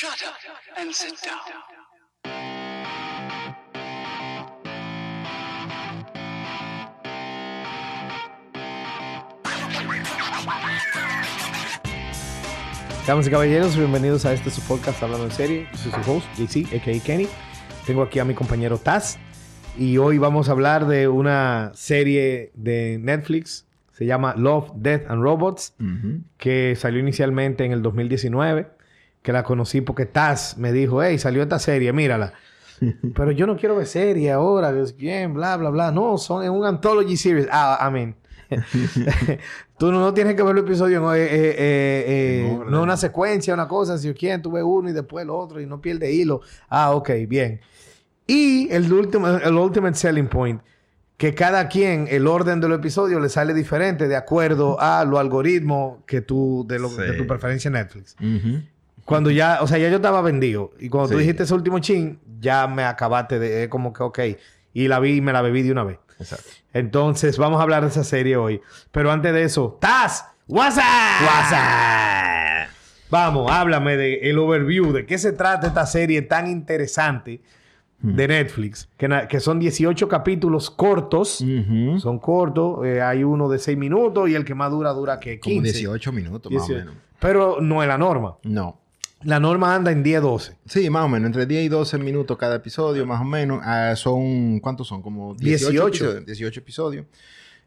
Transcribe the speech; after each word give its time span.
Shut 0.00 0.22
up 0.22 0.36
and 0.80 0.92
sit 0.92 1.14
down. 1.24 1.40
Damas 13.08 13.26
y 13.26 13.30
caballeros, 13.30 13.76
bienvenidos 13.76 14.24
a 14.24 14.34
este 14.34 14.50
su 14.50 14.60
podcast 14.68 15.02
Hablando 15.02 15.24
en 15.24 15.32
Serie. 15.32 15.68
Yo 15.72 15.78
soy 15.78 16.04
su 16.04 16.12
host, 16.12 16.26
JC, 16.36 16.76
a.k.a. 16.76 17.00
Kenny. 17.02 17.26
Tengo 17.84 18.02
aquí 18.02 18.20
a 18.20 18.24
mi 18.24 18.34
compañero 18.34 18.78
Taz. 18.78 19.18
Y 19.76 19.98
hoy 19.98 20.18
vamos 20.18 20.48
a 20.48 20.52
hablar 20.52 20.86
de 20.86 21.08
una 21.08 21.72
serie 21.74 22.52
de 22.54 23.00
Netflix. 23.00 23.66
Se 23.90 24.06
llama 24.06 24.36
Love, 24.36 24.70
Death 24.76 25.10
and 25.10 25.24
Robots. 25.24 25.74
Que 26.36 26.76
salió 26.76 27.00
inicialmente 27.00 27.64
en 27.64 27.72
el 27.72 27.82
2019. 27.82 28.77
Que 29.28 29.32
la 29.34 29.42
conocí 29.42 29.82
porque 29.82 30.06
Taz 30.06 30.56
me 30.56 30.72
dijo, 30.72 31.02
hey, 31.02 31.18
salió 31.18 31.42
esta 31.42 31.58
serie, 31.58 31.92
mírala. 31.92 32.32
Pero 33.14 33.30
yo 33.30 33.46
no 33.46 33.58
quiero 33.58 33.76
ver 33.76 33.86
serie 33.86 34.32
ahora. 34.32 34.72
Bien, 34.96 35.34
bla, 35.34 35.54
bla, 35.58 35.68
bla. 35.68 35.92
No, 35.92 36.16
son 36.16 36.46
en 36.46 36.50
un 36.50 36.64
anthology 36.64 37.14
series. 37.14 37.46
Ah, 37.52 37.78
I 37.86 37.92
mean. 37.92 38.16
tú 39.78 39.92
no, 39.92 40.00
no 40.00 40.14
tienes 40.14 40.34
que 40.34 40.42
ver 40.42 40.56
el 40.56 40.64
episodio 40.64 40.96
en, 40.96 41.20
eh, 41.20 41.24
eh, 41.24 41.30
eh, 41.30 41.54
eh, 41.58 42.60
no 42.70 42.82
una 42.82 42.96
secuencia, 42.96 43.52
una 43.52 43.68
cosa. 43.68 43.98
Si 43.98 44.06
yo 44.06 44.14
quiero, 44.14 44.40
tú 44.40 44.52
ves 44.52 44.64
uno 44.64 44.88
y 44.88 44.94
después 44.94 45.24
el 45.24 45.28
otro 45.28 45.60
y 45.60 45.66
no 45.66 45.78
pierde 45.78 46.10
hilo. 46.10 46.40
Ah, 46.70 46.92
ok, 46.92 47.10
bien. 47.28 47.60
Y 48.26 48.70
el 48.70 48.90
último, 48.90 49.28
el 49.28 49.54
ultimate 49.54 49.94
selling 49.94 50.28
point, 50.28 50.62
que 51.18 51.34
cada 51.34 51.68
quien, 51.68 52.08
el 52.08 52.26
orden 52.26 52.62
del 52.62 52.72
episodio 52.72 53.20
le 53.20 53.28
sale 53.28 53.52
diferente 53.52 54.08
de 54.08 54.16
acuerdo 54.16 54.80
a 54.80 55.04
los 55.04 55.20
algoritmos 55.20 55.98
que 56.06 56.22
tú, 56.22 56.64
de, 56.66 56.78
lo, 56.78 56.88
de 56.88 57.12
tu 57.12 57.26
preferencia 57.26 57.68
en 57.68 57.74
Netflix. 57.74 58.16
Cuando 59.08 59.30
ya, 59.30 59.60
o 59.62 59.66
sea, 59.66 59.78
ya 59.78 59.88
yo 59.88 59.96
estaba 59.96 60.20
vendido. 60.20 60.72
Y 60.78 60.90
cuando 60.90 61.12
tú 61.12 61.16
dijiste 61.18 61.44
ese 61.44 61.54
último 61.54 61.78
chin, 61.78 62.20
ya 62.40 62.66
me 62.66 62.84
acabaste 62.84 63.38
de, 63.38 63.62
eh, 63.62 63.68
como 63.70 63.94
que, 63.94 64.02
ok. 64.02 64.18
Y 64.74 64.86
la 64.86 65.00
vi 65.00 65.16
y 65.16 65.20
me 65.22 65.32
la 65.32 65.40
bebí 65.40 65.62
de 65.62 65.72
una 65.72 65.82
vez. 65.82 65.98
Exacto. 66.18 66.50
Entonces, 66.74 67.38
vamos 67.38 67.58
a 67.58 67.62
hablar 67.62 67.84
de 67.84 67.88
esa 67.88 68.04
serie 68.04 68.36
hoy. 68.36 68.60
Pero 68.92 69.10
antes 69.10 69.32
de 69.32 69.44
eso, 69.44 69.78
¡Taz! 69.80 70.26
¡WhatsApp! 70.46 71.22
¡WhatsApp! 71.22 72.68
Vamos, 73.08 73.50
háblame 73.50 73.96
de 73.96 74.28
el 74.28 74.38
overview, 74.38 74.92
de 74.92 75.06
qué 75.06 75.16
se 75.16 75.32
trata 75.32 75.68
esta 75.68 75.86
serie 75.86 76.20
tan 76.20 76.46
interesante 76.46 77.40
de 78.00 78.28
Netflix, 78.28 78.90
que, 78.98 79.26
que 79.26 79.40
son 79.40 79.58
18 79.58 80.06
capítulos 80.06 80.70
cortos. 80.70 81.42
Son 81.98 82.18
cortos, 82.18 82.84
eh, 82.84 83.00
hay 83.00 83.24
uno 83.24 83.48
de 83.48 83.58
6 83.58 83.78
minutos 83.78 84.28
y 84.28 84.34
el 84.34 84.44
que 84.44 84.54
más 84.54 84.70
dura 84.70 84.92
dura 84.92 85.18
que 85.18 85.40
15. 85.40 85.56
Como 85.56 85.62
18 85.62 86.12
minutos, 86.12 86.52
más 86.52 86.62
o 86.64 86.66
18. 86.66 86.84
menos. 86.84 87.02
Pero 87.18 87.56
no 87.62 87.82
es 87.82 87.88
la 87.88 87.96
norma. 87.96 88.36
No. 88.42 88.78
La 89.24 89.40
norma 89.40 89.74
anda 89.74 89.90
en 89.90 90.02
10, 90.02 90.22
12. 90.22 90.56
Sí, 90.66 90.90
más 90.90 91.04
o 91.04 91.08
menos. 91.08 91.26
Entre 91.26 91.44
10 91.46 91.64
y 91.64 91.68
12 91.68 91.98
minutos 91.98 92.36
cada 92.38 92.56
episodio, 92.56 93.04
más 93.04 93.20
o 93.20 93.24
menos. 93.24 93.60
Ah, 93.64 93.94
son... 93.96 94.60
¿Cuántos 94.60 94.86
son? 94.88 95.02
Como 95.02 95.34
18. 95.34 95.70
18. 95.70 95.86
episodios. 95.88 96.26
18 96.26 96.60
episodios. 96.60 97.06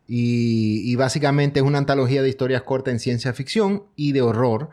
Y, 0.07 0.81
y 0.91 0.95
básicamente 0.95 1.59
es 1.59 1.65
una 1.65 1.77
antología 1.77 2.21
de 2.21 2.29
historias 2.29 2.61
cortas 2.63 2.93
en 2.93 2.99
ciencia 2.99 3.33
ficción 3.33 3.83
y 3.95 4.11
de 4.13 4.21
horror. 4.21 4.69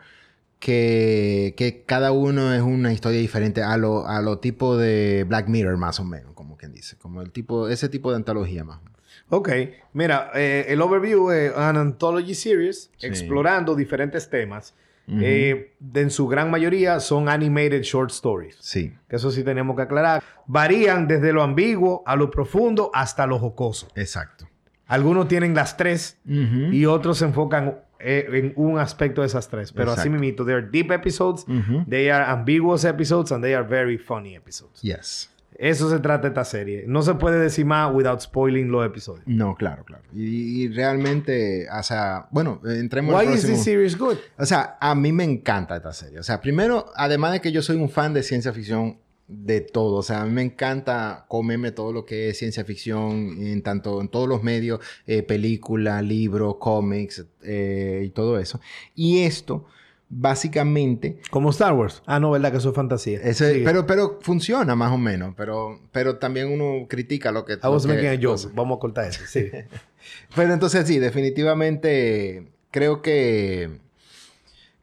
Que, 0.59 1.53
que 1.55 1.83
cada 1.85 2.11
uno 2.11 2.53
es 2.53 2.61
una 2.61 2.91
historia 2.91 3.19
diferente 3.21 3.63
a 3.63 3.77
lo, 3.77 4.05
a 4.07 4.21
lo 4.21 4.39
tipo 4.39 4.75
de 4.75 5.23
Black 5.25 5.47
Mirror, 5.47 5.77
más 5.77 6.01
o 6.01 6.03
menos, 6.03 6.33
como 6.33 6.57
quien 6.57 6.73
dice. 6.73 6.97
Como 6.97 7.21
el 7.21 7.31
tipo, 7.31 7.69
ese 7.69 7.87
tipo 7.87 8.09
de 8.09 8.17
antología 8.17 8.65
más 8.65 8.79
o 8.79 8.81
menos. 8.81 8.99
Ok, 9.29 9.49
mira, 9.93 10.31
eh, 10.35 10.65
el 10.67 10.81
overview 10.81 11.31
es 11.31 11.55
an 11.55 11.77
anthology 11.77 12.33
series 12.35 12.91
Sí. 12.97 13.07
explorando 13.07 13.73
diferentes 13.75 14.29
temas. 14.29 14.73
Ujú. 15.09 15.19
Eh, 15.23 15.75
en 15.95 16.11
su 16.11 16.27
gran 16.27 16.51
mayoría 16.51 16.99
son 16.99 17.27
animated 17.29 17.81
short 17.81 18.11
stories. 18.11 18.55
Sí, 18.59 18.93
Que 19.09 19.15
eso 19.15 19.31
sí 19.31 19.43
tenemos 19.43 19.75
que 19.75 19.81
aclarar. 19.81 20.21
Varían 20.45 21.07
desde 21.07 21.33
lo 21.33 21.41
ambiguo 21.43 22.03
a 22.05 22.15
lo 22.15 22.29
profundo 22.29 22.91
hasta 22.93 23.25
lo 23.25 23.39
jocoso. 23.39 23.87
exacto. 23.95 24.45
Algunos 24.87 25.27
tienen 25.27 25.53
las 25.53 25.77
tres 25.77 26.17
Ujú. 26.25 26.71
y 26.73 26.85
otros 26.87 27.19
se 27.19 27.25
enfocan 27.25 27.79
eh, 27.99 28.25
en 28.31 28.53
un 28.55 28.79
aspecto 28.79 29.21
de 29.21 29.27
esas 29.27 29.47
tres. 29.49 29.71
Pero 29.71 29.91
así 29.91 30.09
mismo, 30.09 30.43
they 30.45 30.53
are 30.55 30.65
deep 30.71 30.91
episodes, 30.91 31.45
they 31.89 32.09
are 32.09 32.23
ambiguous 32.25 32.85
episodes, 32.85 33.31
and 33.31 33.43
they 33.43 33.53
are 33.53 33.67
very 33.67 33.97
funny 33.97 34.35
episodes. 34.35 34.81
Yes. 34.81 35.29
Eso 35.57 35.89
se 35.89 35.99
trata 35.99 36.23
de 36.23 36.27
esta 36.29 36.45
serie. 36.45 36.85
No 36.87 37.01
se 37.01 37.15
puede 37.15 37.37
decir 37.39 37.65
más 37.65 37.93
without 37.93 38.21
spoiling 38.21 38.69
los 38.71 38.85
episodios. 38.85 39.23
No, 39.27 39.55
claro, 39.55 39.83
claro. 39.83 40.03
Y, 40.13 40.63
y 40.63 40.67
realmente, 40.69 41.67
o 41.69 41.83
sea, 41.83 42.27
bueno, 42.31 42.61
entremos 42.65 43.13
Why 43.13 43.27
al 43.27 43.33
is 43.33 43.41
próximo. 43.41 43.55
this 43.55 43.63
series 43.65 43.97
good? 43.97 44.17
O 44.37 44.45
sea, 44.45 44.77
a 44.79 44.95
mí 44.95 45.11
me 45.11 45.25
encanta 45.25 45.75
esta 45.75 45.91
serie. 45.91 46.19
O 46.19 46.23
sea, 46.23 46.39
primero, 46.39 46.85
además 46.95 47.33
de 47.33 47.41
que 47.41 47.51
yo 47.51 47.61
soy 47.61 47.75
un 47.75 47.89
fan 47.89 48.13
de 48.13 48.23
ciencia 48.23 48.53
ficción 48.53 48.99
de 49.27 49.61
todo. 49.61 49.97
O 49.97 50.03
sea, 50.03 50.21
a 50.21 50.25
mí 50.25 50.31
me 50.31 50.41
encanta 50.41 51.25
comerme 51.27 51.71
todo 51.71 51.93
lo 51.93 52.05
que 52.05 52.29
es 52.29 52.37
ciencia 52.39 52.63
ficción 52.65 53.37
en 53.39 53.61
tanto 53.61 54.01
en 54.01 54.07
todos 54.07 54.27
los 54.27 54.41
medios, 54.41 54.79
eh, 55.05 55.23
película, 55.23 56.01
libro, 56.01 56.57
cómics 56.57 57.25
eh, 57.43 58.03
y 58.05 58.09
todo 58.09 58.39
eso. 58.39 58.59
Y 58.95 59.19
esto, 59.19 59.65
básicamente, 60.09 61.19
Como 61.29 61.49
Star 61.51 61.73
Wars. 61.73 62.01
Ah, 62.05 62.19
no, 62.19 62.31
¿verdad? 62.31 62.51
Que 62.51 62.57
eso 62.57 62.69
es 62.69 62.75
fantasía. 62.75 63.19
ese- 63.21 63.61
pero, 63.63 63.85
pero 63.85 64.19
funciona 64.21 64.75
más 64.75 64.91
o 64.91 64.97
menos. 64.97 65.33
Pero, 65.37 65.79
pero 65.91 66.17
también 66.17 66.51
uno 66.51 66.87
critica 66.87 67.31
lo 67.31 67.45
que... 67.45 67.53
I 67.53 67.59
lo 67.63 67.71
was 67.73 67.85
que- 67.85 67.93
making 67.93 68.09
a 68.09 68.19
joke. 68.21 68.51
Vamos 68.55 68.77
a 68.77 68.79
cortar 68.79 69.05
eso. 69.05 69.21
Sí. 69.27 69.49
Pero 70.35 70.53
entonces 70.53 70.87
sí, 70.87 70.97
definitivamente 70.97 72.47
creo 72.71 73.01
que 73.01 73.79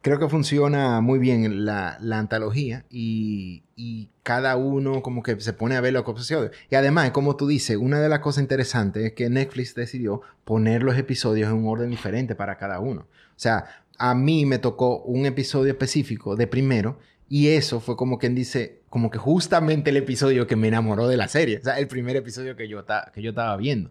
creo 0.03 0.19
que 0.21 0.29
funciona 0.29 1.01
muy 1.01 1.19
bien 1.19 1.65
la, 1.65 1.97
la 2.01 2.19
antología 2.21 2.85
y, 2.91 3.65
y 3.75 4.09
cada 4.23 4.57
uno 4.57 5.03
como 5.03 5.23
que 5.25 5.41
se 5.41 5.53
pone 5.53 5.75
a 5.75 5.81
ver 5.81 5.95
los 5.95 6.07
episodios. 6.09 6.53
Y 6.71 6.77
además, 6.77 7.11
como 7.11 7.35
tú 7.35 7.49
dices, 7.49 7.77
una 7.77 7.99
de 8.01 8.09
las 8.09 8.21
cosas 8.21 8.43
interesantes 8.43 9.05
es 9.05 9.13
que 9.15 9.29
Netflix 9.31 9.75
decidió 9.75 10.21
poner 10.45 10.85
los 10.85 10.97
episodios 10.97 11.49
en 11.51 11.57
un 11.57 11.67
orden 11.67 11.91
diferente 11.91 12.37
para 12.37 12.57
cada 12.57 12.79
uno. 12.79 13.01
O 13.01 13.39
sea, 13.39 13.65
a 13.99 14.15
mí 14.15 14.47
me 14.47 14.59
tocó 14.59 14.99
un 15.03 15.27
episodio 15.27 15.73
específico 15.73 16.37
de 16.37 16.47
primero 16.47 16.99
y 17.29 17.49
eso 17.49 17.81
fue 17.81 17.97
como 17.97 18.19
quien 18.19 18.35
dice, 18.35 18.81
como 18.89 19.11
que 19.11 19.19
justamente 19.19 19.91
el 19.91 19.97
episodio 19.97 20.47
que 20.47 20.57
me 20.57 20.69
enamoró 20.69 21.09
de 21.09 21.17
la 21.17 21.29
serie. 21.29 21.59
O 21.59 21.63
sea, 21.65 21.79
el 21.79 21.89
primer 21.89 22.17
episodio 22.17 22.55
que 22.57 22.69
yo, 22.69 22.85
ta- 22.85 23.11
que 23.15 23.21
yo 23.23 23.31
estaba 23.31 23.57
viendo. 23.57 23.91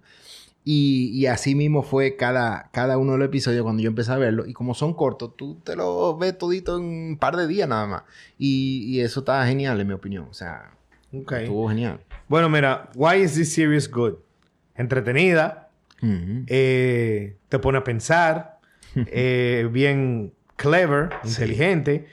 Y, 0.68 1.12
y 1.14 1.28
así 1.28 1.54
mismo 1.54 1.84
fue 1.84 2.16
cada, 2.16 2.70
cada 2.74 2.98
uno 2.98 3.12
de 3.12 3.18
los 3.20 3.28
episodios 3.28 3.62
cuando 3.62 3.84
yo 3.84 3.90
empecé 3.90 4.12
a 4.14 4.18
verlo. 4.18 4.48
Y 4.48 4.54
como 4.54 4.74
son 4.74 4.96
cortos, 4.96 5.36
tú 5.38 5.60
te 5.64 5.76
lo 5.76 6.18
ves 6.18 6.38
todito 6.38 6.78
en 6.78 6.84
un 6.86 7.18
par 7.20 7.36
de 7.36 7.46
días 7.46 7.70
nada 7.70 7.86
más. 7.86 8.04
Y, 8.40 8.84
y 8.88 9.02
eso 9.02 9.20
está 9.20 9.46
genial, 9.46 9.80
en 9.80 9.88
mi 9.88 9.94
opinión. 9.94 10.26
O 10.28 10.34
sea, 10.34 10.72
estuvo 11.44 11.68
genial. 11.70 12.00
Bueno, 12.28 12.50
mira. 12.50 12.90
Why 12.96 13.18
is 13.22 13.36
this 13.36 13.54
series 13.54 13.88
good? 13.92 14.14
Entretenida. 14.76 15.70
Eh, 16.48 17.36
te 17.50 17.60
pone 17.60 17.78
a 17.78 17.84
pensar. 17.84 18.55
eh, 19.08 19.68
bien 19.72 20.34
clever. 20.56 21.10
Sí. 21.24 21.30
Inteligente. 21.30 22.08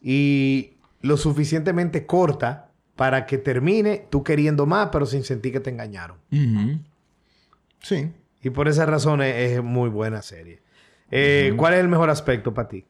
Y 0.00 0.76
lo 1.02 1.16
suficientemente 1.16 2.06
corta 2.06 2.70
para 2.96 3.26
que 3.26 3.38
termine 3.38 4.06
tú 4.10 4.22
queriendo 4.24 4.66
más, 4.66 4.88
pero 4.90 5.06
sin 5.06 5.24
sentir 5.24 5.52
que 5.52 5.60
te 5.60 5.70
engañaron. 5.70 6.18
Sí. 7.80 8.10
Y 8.42 8.50
por 8.50 8.68
esa 8.68 8.86
razón 8.86 9.22
es, 9.22 9.52
es 9.52 9.62
muy 9.62 9.88
buena 9.88 10.22
serie. 10.22 10.62
Eh, 11.10 11.54
¿Cuál 11.56 11.74
es 11.74 11.80
el 11.80 11.88
mejor 11.88 12.10
aspecto 12.10 12.52
para 12.54 12.68
ti? 12.68 12.84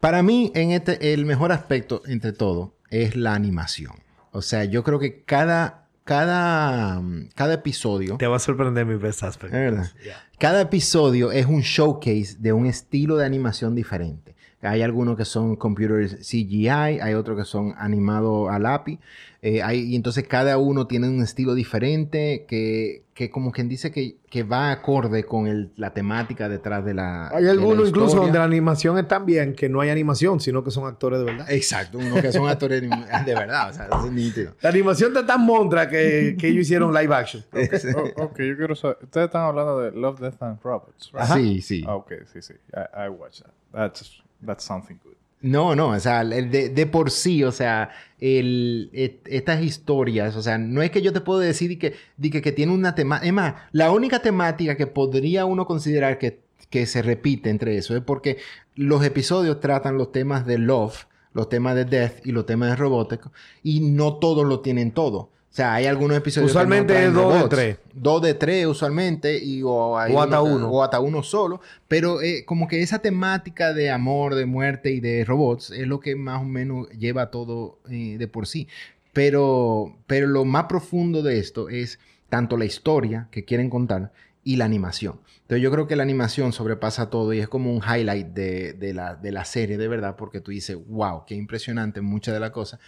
Para 0.00 0.22
mí, 0.22 0.50
en 0.54 0.72
este, 0.72 1.12
el 1.12 1.26
mejor 1.26 1.52
aspecto 1.52 2.02
entre 2.06 2.32
todo 2.32 2.74
es 2.90 3.16
la 3.16 3.34
animación. 3.34 3.94
O 4.32 4.42
sea, 4.42 4.64
yo 4.64 4.82
creo 4.82 4.98
que 4.98 5.22
cada, 5.22 5.81
cada, 6.04 7.02
cada 7.34 7.54
episodio... 7.54 8.16
Te 8.16 8.26
va 8.26 8.36
a 8.36 8.40
sorprender 8.40 8.86
mi 8.86 8.96
best 8.96 9.22
aspect. 9.22 9.52
Verdad. 9.52 9.90
Yeah. 10.04 10.22
Cada 10.38 10.60
episodio 10.62 11.30
es 11.30 11.46
un 11.46 11.60
showcase 11.60 12.36
de 12.38 12.52
un 12.52 12.66
estilo 12.66 13.16
de 13.16 13.26
animación 13.26 13.74
diferente. 13.74 14.34
Hay 14.62 14.82
algunos 14.82 15.16
que 15.16 15.24
son 15.24 15.56
computer 15.56 16.08
CGI, 16.22 16.68
hay 16.68 17.14
otros 17.14 17.36
que 17.36 17.44
son 17.44 17.74
animados 17.76 18.48
a 18.50 18.58
lápiz. 18.58 18.98
eh, 19.44 19.60
hay- 19.60 19.80
y 19.80 19.96
entonces 19.96 20.28
cada 20.28 20.56
uno 20.56 20.86
tiene 20.86 21.08
un 21.08 21.20
estilo 21.20 21.54
diferente 21.56 22.44
que, 22.46 23.02
que 23.12 23.28
como 23.28 23.50
quien 23.50 23.68
dice 23.68 23.90
que, 23.90 24.18
que 24.30 24.44
va 24.44 24.70
acorde 24.70 25.24
con 25.24 25.48
el- 25.48 25.72
la 25.74 25.92
temática 25.92 26.48
detrás 26.48 26.84
de 26.84 26.94
la 26.94 27.26
Hay 27.30 27.48
algunos 27.48 27.88
incluso 27.88 28.18
donde 28.20 28.38
la 28.38 28.44
animación 28.44 28.98
es 28.98 29.08
tan 29.08 29.26
bien 29.26 29.54
que 29.54 29.68
no 29.68 29.80
hay 29.80 29.90
animación, 29.90 30.38
sino 30.38 30.62
que 30.62 30.70
son 30.70 30.86
actores 30.86 31.18
de 31.18 31.24
verdad. 31.24 31.50
Exacto, 31.50 31.98
unos 31.98 32.20
que 32.22 32.30
son 32.30 32.46
actores 32.48 32.82
de 32.82 32.88
verdad, 33.34 33.70
o 33.70 33.72
sea, 33.72 33.86
eso 33.86 34.06
es 34.06 34.12
nítido. 34.12 34.54
La 34.60 34.68
animación 34.70 35.10
está 35.12 35.26
tan 35.26 35.40
montra 35.44 35.88
que, 35.88 36.36
que 36.38 36.46
ellos 36.46 36.60
hicieron 36.62 36.94
live 36.94 37.12
action. 37.12 37.42
Oh, 37.52 38.22
ok, 38.26 38.38
yo 38.42 38.56
quiero 38.56 38.76
saber. 38.76 38.98
Ustedes 39.02 39.26
están 39.26 39.42
hablando 39.42 39.80
de 39.80 39.90
Love, 39.90 40.20
Death 40.20 40.40
and 40.40 40.62
Robots, 40.62 41.10
right? 41.12 41.24
Sí, 41.34 41.60
sí. 41.62 41.84
Ah, 41.84 41.96
ok, 41.96 42.12
sí, 42.32 42.40
sí. 42.42 42.54
I, 42.72 43.06
I 43.06 43.08
watch 43.08 43.40
that. 43.42 43.50
That's, 43.72 44.22
that's 44.44 44.64
something 44.64 44.96
good. 45.02 45.12
No, 45.42 45.74
no, 45.74 45.88
o 45.88 45.98
sea, 45.98 46.24
de, 46.24 46.86
por 46.86 47.10
sí, 47.10 47.42
o 47.42 47.50
sea, 47.50 47.90
el, 48.20 48.90
estas 48.92 49.60
historias, 49.62 50.36
o 50.36 50.42
sea, 50.42 50.56
no 50.56 50.82
es 50.82 50.92
que 50.92 51.02
yo 51.02 51.12
te 51.12 51.20
puedo 51.20 51.40
decir 51.40 51.80
que, 51.80 51.96
que, 52.30 52.40
que 52.40 52.52
tiene 52.52 52.72
una 52.72 52.94
temática, 52.94 53.26
es 53.26 53.32
más, 53.32 53.54
la 53.72 53.90
única 53.90 54.20
temática 54.20 54.76
que 54.76 54.86
podría 54.86 55.44
uno 55.44 55.66
considerar 55.66 56.18
que, 56.18 56.42
que 56.70 56.86
se 56.86 57.02
repite 57.02 57.50
entre 57.50 57.76
eso 57.76 57.96
es 57.96 58.04
porque 58.04 58.38
los 58.76 59.04
episodios 59.04 59.58
tratan 59.58 59.98
los 59.98 60.12
temas 60.12 60.46
de 60.46 60.58
love, 60.58 61.06
los 61.32 61.48
temas 61.48 61.74
de 61.74 61.86
Death 61.86 62.24
y 62.24 62.30
los 62.30 62.46
temas 62.46 62.70
de 62.70 62.76
Robotech. 62.76 63.28
Y 63.64 63.80
no 63.80 64.18
todos 64.18 64.46
lo 64.46 64.60
tienen 64.60 64.92
todo. 64.92 65.30
O 65.52 65.54
sea, 65.54 65.74
hay 65.74 65.84
algunos 65.84 66.16
episodios 66.16 66.50
Usualmente 66.50 66.94
que 66.94 67.00
no 67.00 67.06
es 67.08 67.12
dos 67.14 67.42
de 67.42 67.48
tres. 67.50 67.76
Dos 67.92 68.22
de 68.22 68.32
tres 68.32 68.64
usualmente. 68.66 69.36
Y, 69.36 69.62
o, 69.62 69.98
hay 69.98 70.14
O 70.14 70.22
hasta 70.22 70.40
uno- 70.40 70.54
uno. 70.56 70.70
O 70.70 70.82
hasta 70.82 70.98
uno 70.98 71.22
solo. 71.22 71.60
Pero 71.88 72.22
eh, 72.22 72.44
como 72.46 72.66
que 72.66 72.80
esa 72.80 73.00
temática 73.00 73.74
de 73.74 73.90
amor, 73.90 74.34
de 74.34 74.46
muerte 74.46 74.92
y 74.92 75.00
de 75.00 75.26
robots 75.26 75.70
es 75.70 75.86
lo 75.86 76.00
que 76.00 76.16
más 76.16 76.40
o 76.40 76.44
menos 76.44 76.88
lleva 76.98 77.30
todo 77.30 77.78
eh, 77.90 78.16
de 78.18 78.28
por 78.28 78.46
sí. 78.46 78.66
Pero, 79.12 79.94
pero 80.06 80.26
lo 80.26 80.44
más 80.46 80.64
profundo 80.64 81.22
de 81.22 81.38
esto 81.38 81.68
es 81.68 81.98
tanto 82.30 82.56
la 82.56 82.64
historia 82.64 83.28
que 83.30 83.44
quieren 83.44 83.68
contar 83.68 84.10
y 84.42 84.56
la 84.56 84.64
animación. 84.64 85.20
Entonces 85.42 85.62
yo 85.62 85.70
creo 85.70 85.86
que 85.86 85.96
la 85.96 86.02
animación 86.02 86.54
sobrepasa 86.54 87.10
todo 87.10 87.32
y 87.34 87.40
es 87.40 87.48
como 87.48 87.74
un 87.74 87.82
highlight 87.82 88.28
de, 88.28 88.72
de 88.72 88.94
la, 88.94 89.14
de 89.16 89.32
la 89.32 89.44
serie, 89.44 89.76
de 89.76 89.86
verdad, 89.86 90.16
porque 90.16 90.40
tú 90.40 90.50
dices, 90.50 90.78
wow, 90.88 91.24
qué 91.26 91.34
impresionante 91.34 92.00
muchas 92.00 92.32
de 92.32 92.40
las 92.40 92.52
cosas. 92.52 92.80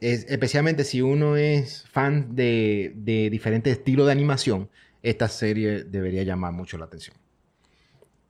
Es, 0.00 0.26
especialmente 0.28 0.84
si 0.84 1.00
uno 1.02 1.36
es 1.36 1.86
fan 1.88 2.34
de, 2.36 2.92
de 2.96 3.30
diferentes 3.30 3.72
estilos 3.78 4.06
de 4.06 4.12
animación, 4.12 4.68
esta 5.02 5.28
serie 5.28 5.84
debería 5.84 6.22
llamar 6.24 6.52
mucho 6.52 6.76
la 6.78 6.84
atención. 6.86 7.16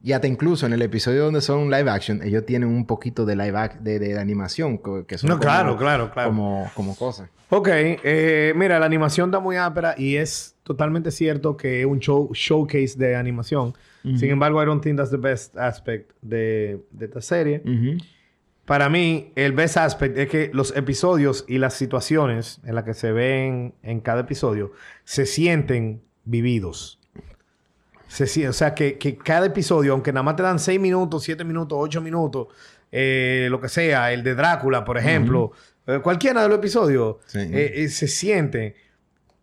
Y 0.03 0.13
hasta 0.13 0.27
incluso 0.27 0.67
en 0.67 0.75
el 0.75 0.83
episodio 0.83 1.25
donde 1.25 1.41
son 1.41 1.71
live 1.71 1.91
action, 1.91 2.23
ellos 2.23 2.45
tienen 2.45 2.69
un 2.69 2.87
poquito 2.87 3.25
de 3.25 3.37
live 3.37 3.53
ac- 3.57 3.79
de, 3.81 3.99
de 3.99 4.19
animación, 4.19 4.79
que 5.07 5.17
son 5.17 5.29
No, 5.31 5.37
como- 5.37 5.43
claro, 5.45 5.77
claro, 5.79 6.11
claro. 6.13 6.29
Como, 6.29 6.71
como 6.75 6.95
cosas. 6.95 7.31
Ok, 7.49 7.69
eh, 7.73 8.53
mira, 8.55 8.79
la 8.79 8.85
animación 8.87 9.31
está 9.31 9.41
muy 9.41 9.57
ápera 9.57 9.95
y 9.97 10.17
es 10.17 10.57
totalmente 10.63 11.11
cierto 11.11 11.57
que 11.57 11.81
es 11.81 11.87
un 11.87 12.01
show, 12.01 12.29
showcase 12.35 12.97
de 12.99 13.17
animación. 13.17 13.75
Sin 14.03 14.29
embargo, 14.29 14.63
I 14.63 14.67
don't 14.67 14.83
think 14.83 14.99
that's 14.99 15.11
the 15.11 15.17
best 15.17 15.57
aspect 15.57 16.11
de, 16.21 16.85
de 16.91 17.07
esta 17.07 17.23
serie. 17.23 17.63
Ujú. 17.65 17.97
Para 18.65 18.89
mí, 18.89 19.33
el 19.35 19.53
best 19.53 19.77
aspect 19.77 20.17
es 20.17 20.29
que 20.29 20.51
los 20.55 20.75
episodios 20.77 21.45
y 21.47 21.59
las 21.59 21.75
situaciones 21.75 22.61
en 22.65 22.75
las 22.75 22.85
que 22.85 22.95
se 22.95 23.13
ven 23.13 23.75
en 23.83 24.01
cada 24.01 24.23
episodio 24.23 24.73
se 25.05 25.27
sienten 25.27 26.03
vividos. 26.25 26.99
Se 28.09 28.49
o 28.49 28.53
sea, 28.53 28.75
que, 28.75 28.97
que 28.97 29.17
cada 29.17 29.47
episodio, 29.47 29.93
aunque 29.93 30.13
nada 30.13 30.23
más 30.23 30.37
te 30.37 30.43
dan 30.45 30.59
6 30.59 30.79
minutos, 30.81 31.25
7 31.25 31.45
minutos, 31.45 31.77
8 31.81 32.01
minutos, 32.01 32.49
eh, 32.93 33.49
lo 33.51 33.61
que 33.61 33.69
sea, 33.69 34.13
el 34.13 34.23
de 34.23 34.35
Drácula, 34.35 34.85
por 34.85 34.97
ejemplo, 34.99 35.51
eh, 35.87 35.99
cualquiera 36.03 36.43
de 36.43 36.49
los 36.49 36.59
episodios, 36.59 37.17
Sí. 37.27 37.41
eh, 37.41 37.73
eh, 37.75 37.89
se 37.89 38.07
siente 38.07 38.77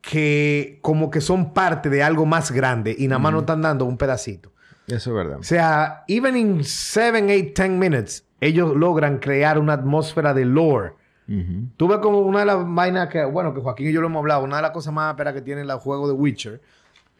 que 0.01 0.79
como 0.81 1.11
que 1.11 1.21
son 1.21 1.53
parte 1.53 1.89
de 1.89 2.01
algo 2.01 2.25
más 2.25 2.51
grande 2.51 2.95
y 2.97 3.07
nada 3.07 3.19
más 3.19 3.33
nos 3.33 3.41
están 3.43 3.61
dando 3.61 3.85
un 3.85 3.97
pedacito. 3.97 4.51
Eso 4.87 5.11
es 5.11 5.15
verdad. 5.15 5.37
O 5.39 5.43
sea, 5.43 6.03
even 6.07 6.35
in 6.35 6.63
7, 6.63 7.21
8, 7.23 7.53
10 7.55 7.69
minutes, 7.71 8.25
ellos 8.41 8.75
logran 8.75 9.19
crear 9.19 9.57
una 9.57 9.73
atmósfera 9.73 10.33
de 10.33 10.43
lore. 10.43 10.93
Ujú. 11.29 11.69
Tú 11.77 11.87
ves 11.87 11.99
como 11.99 12.19
una 12.19 12.39
de 12.39 12.45
las 12.47 12.57
vainas 12.67 13.07
que, 13.07 13.23
bueno, 13.23 13.53
que 13.53 13.61
Joaquín 13.61 13.87
y 13.87 13.93
yo 13.93 14.01
lo 14.01 14.07
hemos 14.07 14.19
hablado, 14.19 14.43
una 14.43 14.57
de 14.57 14.63
las 14.63 14.71
cosas 14.71 14.93
más 14.93 15.11
ásperas 15.11 15.33
que 15.33 15.41
tiene 15.41 15.61
el 15.61 15.71
juego 15.73 16.07
de 16.07 16.13
Witcher 16.13 16.59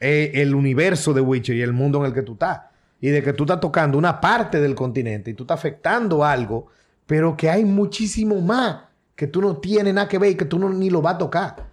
es 0.01 0.31
el 0.33 0.55
universo 0.55 1.13
de 1.13 1.21
Witcher 1.21 1.55
y 1.55 1.61
el 1.61 1.73
mundo 1.73 1.99
en 1.99 2.05
el 2.07 2.13
que 2.13 2.23
tú 2.23 2.33
estás. 2.33 2.61
Y 2.99 3.09
de 3.09 3.23
que 3.23 3.33
tú 3.33 3.43
estás 3.43 3.59
tocando 3.59 3.97
una 3.97 4.19
parte 4.19 4.59
del 4.59 4.75
continente 4.75 5.31
y 5.31 5.33
tú 5.33 5.43
estás 5.43 5.59
afectando 5.59 6.25
algo, 6.25 6.67
pero 7.05 7.37
que 7.37 7.49
hay 7.49 7.63
muchísimo 7.63 8.41
más 8.41 8.77
que 9.15 9.27
tú 9.27 9.41
no 9.41 9.57
tienes 9.57 9.93
nada 9.93 10.07
que 10.07 10.17
ver 10.17 10.31
y 10.31 10.35
que 10.35 10.45
tú 10.45 10.57
no, 10.57 10.69
ni 10.69 10.89
lo 10.89 11.01
vas 11.01 11.15
a 11.15 11.17
tocar. 11.19 11.70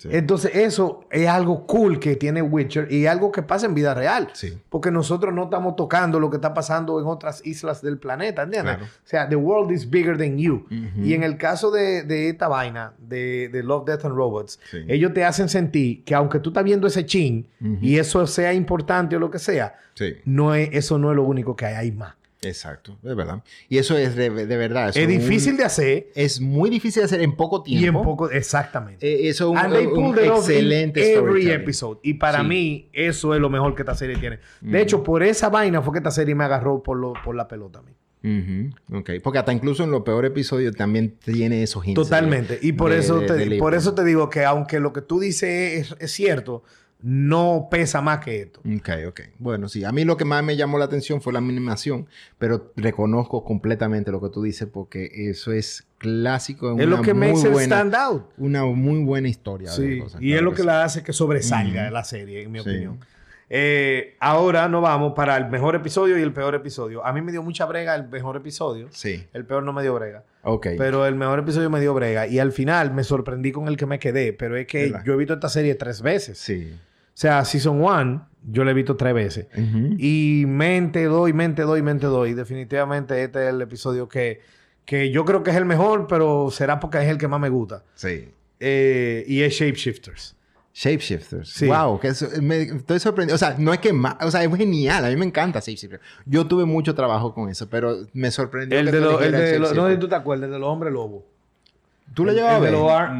Sí. 0.00 0.08
Entonces, 0.12 0.52
eso 0.54 1.04
es 1.10 1.28
algo 1.28 1.66
cool 1.66 2.00
que 2.00 2.16
tiene 2.16 2.40
Witcher 2.40 2.90
y 2.90 3.04
algo 3.04 3.30
que 3.30 3.42
pasa 3.42 3.66
en 3.66 3.74
vida 3.74 3.92
real. 3.92 4.28
Sí. 4.32 4.58
Porque 4.70 4.90
nosotros 4.90 5.34
no 5.34 5.44
estamos 5.44 5.76
tocando 5.76 6.18
lo 6.18 6.30
que 6.30 6.36
está 6.38 6.54
pasando 6.54 6.98
en 7.00 7.06
otras 7.06 7.44
islas 7.46 7.82
del 7.82 7.98
planeta, 7.98 8.44
¿entiendes? 8.44 8.76
Claro. 8.76 8.90
O 8.90 9.06
sea, 9.08 9.28
the 9.28 9.36
world 9.36 9.70
is 9.72 9.90
bigger 9.90 10.16
than 10.16 10.38
you. 10.38 10.66
Y 10.96 11.12
en 11.12 11.22
el 11.22 11.36
caso 11.36 11.70
de, 11.70 12.02
de 12.04 12.30
esta 12.30 12.48
vaina, 12.48 12.94
de, 12.98 13.50
de 13.50 13.62
Love, 13.62 13.84
Death 13.84 14.06
and 14.06 14.14
Robots, 14.14 14.58
Sí. 14.70 14.78
ellos 14.88 15.12
te 15.12 15.22
hacen 15.24 15.50
sentir 15.50 16.02
que 16.04 16.14
aunque 16.14 16.38
tú 16.40 16.48
estás 16.50 16.64
viendo 16.64 16.86
ese 16.86 17.04
chin 17.04 17.46
y 17.82 17.98
eso 17.98 18.26
sea 18.26 18.54
importante 18.54 19.16
o 19.16 19.18
lo 19.18 19.30
que 19.30 19.38
sea, 19.38 19.74
no 20.24 20.54
es, 20.54 20.70
eso 20.72 20.98
no 20.98 21.10
es 21.10 21.16
lo 21.16 21.24
único 21.24 21.54
que 21.54 21.66
hay, 21.66 21.74
hay 21.74 21.92
más. 21.92 22.14
Exacto. 22.42 22.98
Es 23.04 23.14
verdad. 23.14 23.42
Y 23.68 23.78
eso 23.78 23.98
es 23.98 24.16
de, 24.16 24.30
de 24.30 24.56
verdad. 24.56 24.88
eso 24.88 24.98
es 25.00 25.06
un- 25.06 25.12
difícil 25.12 25.56
de 25.56 25.64
hacer 25.64 26.08
Es 26.14 26.40
muy 26.40 26.70
difícil 26.70 27.02
de 27.02 27.04
hacer 27.06 27.20
en 27.20 27.36
poco 27.36 27.62
tiempo. 27.62 27.84
y 27.84 27.88
en 27.88 28.02
poco, 28.04 28.30
exactamente. 28.30 29.06
Eh, 29.06 29.28
eso 29.28 29.52
es 29.54 29.62
un, 29.64 29.98
un 29.98 30.18
excelente 30.18 31.12
every 31.14 31.50
episode. 31.50 31.98
Y 32.02 32.14
para 32.14 32.40
Sí. 32.40 32.46
mí, 32.46 32.88
eso 32.92 33.34
es 33.34 33.40
lo 33.40 33.50
mejor 33.50 33.74
que 33.74 33.82
esta 33.82 33.94
serie 33.94 34.16
tiene. 34.16 34.38
De 34.60 34.80
hecho, 34.80 35.02
por 35.02 35.22
esa 35.22 35.48
vaina 35.50 35.82
fue 35.82 35.92
que 35.92 35.98
esta 35.98 36.10
serie 36.10 36.34
me 36.34 36.44
agarró 36.44 36.82
por, 36.82 36.96
lo, 36.96 37.12
por 37.24 37.34
la 37.36 37.46
pelota 37.46 37.80
a 37.80 37.82
mí. 37.82 37.92
Ujú, 38.22 38.98
Ok. 38.98 39.10
Porque 39.22 39.38
hasta 39.38 39.52
incluso 39.52 39.82
en 39.84 39.90
los 39.90 40.02
peores 40.02 40.30
episodios 40.30 40.74
también 40.76 41.16
tiene 41.24 41.62
esos 41.62 41.86
hints. 41.86 41.94
Totalmente. 42.02 42.58
de- 42.58 42.66
Y 42.66 42.72
por, 42.72 42.90
de- 42.90 42.98
eso 42.98 43.20
de- 43.20 43.26
te, 43.26 43.32
de 43.48 43.58
por 43.58 43.74
eso 43.74 43.94
te 43.94 44.04
digo 44.04 44.28
que 44.28 44.44
aunque 44.44 44.78
lo 44.78 44.92
que 44.92 45.00
tú 45.02 45.20
dices 45.20 45.90
es, 45.92 45.96
es 45.98 46.10
cierto, 46.10 46.62
no 47.02 47.68
pesa 47.70 48.00
más 48.00 48.18
que 48.20 48.42
esto. 48.42 48.60
Ok, 48.60 48.88
ok. 49.08 49.20
Bueno, 49.38 49.68
sí. 49.68 49.84
A 49.84 49.92
mí 49.92 50.04
lo 50.04 50.16
que 50.16 50.24
más 50.24 50.42
me 50.44 50.56
llamó 50.56 50.78
la 50.78 50.84
atención 50.84 51.20
fue 51.22 51.32
la 51.32 51.38
animación, 51.38 52.06
pero 52.38 52.72
reconozco 52.76 53.44
completamente 53.44 54.10
lo 54.10 54.20
que 54.20 54.28
tú 54.28 54.42
dices 54.42 54.68
porque 54.72 55.10
eso 55.30 55.52
es 55.52 55.86
clásico. 55.98 56.78
Es 56.78 56.86
lo 56.86 57.02
que 57.02 57.14
muy 57.14 57.28
makes 57.32 57.48
buena- 57.48 57.76
stand 57.76 57.94
out. 57.94 58.24
Una 58.38 58.64
muy 58.64 59.02
buena 59.04 59.28
historia. 59.28 59.70
de 59.70 59.76
Sí, 59.76 59.98
cosas, 60.00 60.20
y 60.20 60.26
claro 60.26 60.36
es 60.38 60.42
lo 60.42 60.50
que 60.50 60.56
que 60.56 60.62
sí. 60.62 60.66
la 60.66 60.84
hace 60.84 61.02
que 61.02 61.12
sobresalga 61.12 61.84
Ujú. 61.84 61.92
la 61.94 62.04
serie, 62.04 62.42
en 62.42 62.52
mi 62.52 62.58
Sí. 62.60 62.68
opinión. 62.68 62.98
Eh, 63.52 64.14
ahora 64.20 64.68
nos 64.68 64.80
vamos 64.80 65.12
para 65.16 65.36
el 65.36 65.48
mejor 65.50 65.74
episodio 65.74 66.16
y 66.16 66.22
el 66.22 66.32
peor 66.32 66.54
episodio. 66.54 67.04
A 67.04 67.12
mí 67.12 67.20
me 67.20 67.32
dio 67.32 67.42
mucha 67.42 67.64
brega 67.66 67.96
el 67.96 68.08
mejor 68.08 68.36
episodio. 68.36 68.86
Sí. 68.92 69.26
El 69.32 69.44
peor 69.44 69.64
no 69.64 69.72
me 69.72 69.82
dio 69.82 69.92
brega. 69.94 70.22
Ok. 70.44 70.68
Pero 70.78 71.04
el 71.04 71.16
mejor 71.16 71.40
episodio 71.40 71.68
me 71.68 71.80
dio 71.80 71.92
brega. 71.92 72.28
Y 72.28 72.38
al 72.38 72.52
final 72.52 72.94
me 72.94 73.02
sorprendí 73.02 73.50
con 73.50 73.66
el 73.66 73.76
que 73.76 73.86
me 73.86 73.98
quedé. 73.98 74.32
Pero 74.32 74.56
es 74.56 74.68
que 74.68 74.84
¿Verdad? 74.84 75.02
yo 75.04 75.14
he 75.14 75.16
visto 75.16 75.34
esta 75.34 75.48
serie 75.48 75.74
tres 75.74 76.00
veces. 76.00 76.38
Sí. 76.38 76.78
O 77.20 77.22
sea, 77.22 77.44
Season 77.44 77.82
1 77.82 78.28
yo 78.50 78.64
la 78.64 78.70
he 78.70 78.74
visto 78.74 78.96
tres 78.96 79.12
veces. 79.12 79.46
Ujú. 79.52 79.94
Y 79.98 80.44
mente 80.46 81.04
doy, 81.04 81.34
mente 81.34 81.60
doy, 81.60 81.82
mente 81.82 82.06
doy. 82.06 82.32
Definitivamente 82.32 83.22
este 83.22 83.42
es 83.46 83.52
el 83.52 83.60
episodio 83.60 84.08
que, 84.08 84.40
que 84.86 85.10
yo 85.10 85.26
creo 85.26 85.42
que 85.42 85.50
es 85.50 85.56
el 85.58 85.66
mejor, 85.66 86.06
pero 86.06 86.50
será 86.50 86.80
porque 86.80 86.96
es 86.96 87.08
el 87.10 87.18
que 87.18 87.28
más 87.28 87.38
me 87.38 87.50
gusta. 87.50 87.84
Sí. 87.94 88.30
Eh, 88.58 89.26
y 89.28 89.42
es 89.42 89.52
Shapeshifters. 89.52 90.34
Shapeshifters. 90.72 91.50
Sí. 91.50 91.66
Wow, 91.66 92.00
que 92.00 92.10
me, 92.40 92.62
estoy 92.62 92.98
sorprendido. 92.98 93.34
O 93.34 93.38
sea, 93.38 93.54
no 93.58 93.74
es 93.74 93.80
que 93.80 93.92
más, 93.92 94.16
o 94.22 94.30
sea, 94.30 94.42
es 94.42 94.56
genial. 94.56 95.04
A 95.04 95.10
mí 95.10 95.16
me 95.16 95.26
encanta 95.26 95.58
Shapeshifters. 95.60 96.02
Yo 96.24 96.46
tuve 96.46 96.64
mucho 96.64 96.94
trabajo 96.94 97.34
con 97.34 97.50
eso, 97.50 97.68
pero 97.68 97.98
me 98.14 98.30
sorprendió. 98.30 98.78
El 98.78 98.86
que 98.86 98.92
de 98.92 98.96
el 98.96 99.60
los- 99.60 99.74
no 99.74 99.88
sé 99.88 99.92
si 99.92 100.00
tú 100.00 100.08
te 100.08 100.14
acuerdas, 100.14 100.46
el 100.46 100.52
de 100.52 100.58
los 100.58 100.70
hombres 100.70 100.90
lobos. 100.90 101.24
¿Tú 102.14 102.24
lo 102.24 102.32
llevas 102.32 102.54
a 102.54 102.58
ver? 102.60 102.72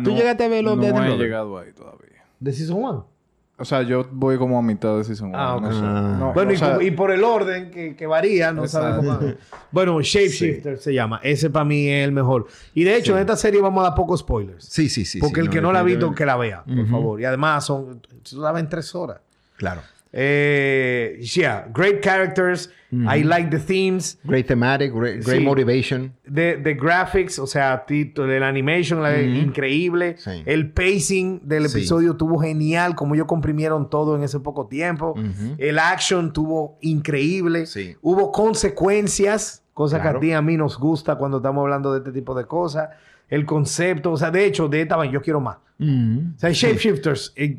¿Tú 0.04 0.14
llegaste 0.16 0.44
a 0.44 0.48
ver 0.48 0.64
los 0.64 0.78
no 0.78 0.82
Death 0.84 0.96
he 0.96 1.18
llegado 1.18 1.58
ahí 1.58 1.70
todavía. 1.72 2.24
¿De 2.38 2.50
Season 2.54 2.82
1? 2.82 3.19
O 3.60 3.64
sea, 3.64 3.82
yo 3.82 4.06
voy 4.10 4.38
como 4.38 4.58
a 4.58 4.62
mitad 4.62 4.96
de 4.96 5.04
Season 5.04 5.28
1. 5.28 5.38
Ah, 5.38 5.56
ok. 5.56 5.62
no 5.62 5.72
sé. 5.72 5.80
Ah. 5.84 6.16
No, 6.18 6.32
Bueno, 6.32 6.52
y, 6.52 6.56
sea, 6.56 6.68
como- 6.70 6.80
y 6.80 6.90
por 6.92 7.10
el 7.10 7.22
orden 7.22 7.70
que, 7.70 7.94
que 7.94 8.06
varía, 8.06 8.52
no 8.52 8.66
sabemos 8.66 9.04
más. 9.04 9.34
Bueno, 9.70 10.00
Shapeshifter 10.00 10.78
se 10.78 10.94
llama. 10.94 11.20
Ese 11.22 11.50
para 11.50 11.64
mí 11.66 11.86
es 11.88 12.04
el 12.04 12.12
mejor. 12.12 12.46
Y 12.74 12.84
de 12.84 12.96
hecho, 12.96 13.12
en 13.14 13.20
esta 13.20 13.36
serie 13.36 13.60
vamos 13.60 13.82
a 13.84 13.88
dar 13.90 13.94
pocos 13.94 14.20
spoilers. 14.20 14.64
Sí, 14.64 14.88
sí, 14.88 15.04
sí. 15.04 15.20
Porque 15.20 15.40
sí, 15.42 15.46
el 15.46 15.50
que 15.50 15.60
no 15.60 15.72
la 15.72 15.80
ha 15.80 15.82
visto, 15.82 16.14
que 16.14 16.24
la 16.26 16.36
vea, 16.36 16.64
por 16.64 16.86
favor. 16.88 17.20
Y 17.20 17.24
además, 17.26 17.64
son... 17.66 18.00
Tú 18.28 18.40
la 18.40 18.50
ves 18.52 18.62
en 18.62 18.68
tres 18.68 18.94
horas. 18.94 19.18
Claro. 19.56 19.82
Eh, 20.12 21.18
yeah, 21.20 21.66
great 21.72 22.00
characters. 22.02 22.70
I 22.92 23.22
like 23.22 23.50
the 23.50 23.60
themes. 23.60 24.18
Great 24.24 24.48
thematic, 24.48 24.92
great, 24.92 25.22
great 25.24 25.38
Sí. 25.38 25.44
motivation. 25.44 26.12
The, 26.24 26.56
the 26.56 26.76
graphics, 26.76 27.38
o 27.38 27.46
sea, 27.46 27.84
tito- 27.86 28.24
el 28.28 28.42
animation, 28.42 29.00
la, 29.00 29.16
increíble. 29.22 30.16
Sí. 30.18 30.42
El 30.44 30.72
pacing 30.72 31.40
del 31.44 31.68
Sí. 31.68 31.78
episodio 31.78 32.16
tuvo 32.16 32.40
genial, 32.40 32.96
como 32.96 33.14
ellos 33.14 33.28
comprimieron 33.28 33.88
todo 33.88 34.16
en 34.16 34.24
ese 34.24 34.40
poco 34.40 34.66
tiempo. 34.66 35.12
Ujú. 35.12 35.54
El 35.58 35.78
action 35.78 36.32
tuvo 36.32 36.78
increíble. 36.80 37.64
Hubo 38.02 38.32
consecuencias, 38.32 39.62
cosa 39.72 40.02
que 40.02 40.08
a 40.08 40.18
ti 40.18 40.32
a 40.32 40.42
mí 40.42 40.56
nos 40.56 40.76
gusta 40.76 41.14
cuando 41.14 41.36
estamos 41.36 41.62
hablando 41.62 41.92
de 41.92 41.98
este 41.98 42.10
tipo 42.10 42.34
de 42.34 42.44
cosas. 42.46 42.88
El 43.30 43.46
concepto, 43.46 44.12
o 44.12 44.16
sea, 44.16 44.30
de 44.30 44.44
hecho, 44.44 44.68
de 44.68 44.82
esta 44.82 44.96
vaina, 44.96 45.14
yo 45.14 45.22
quiero 45.22 45.40
más. 45.40 45.56
O 45.82 46.38
sea, 46.38 46.50
Shapeshifters, 46.50 47.32
eh, 47.36 47.56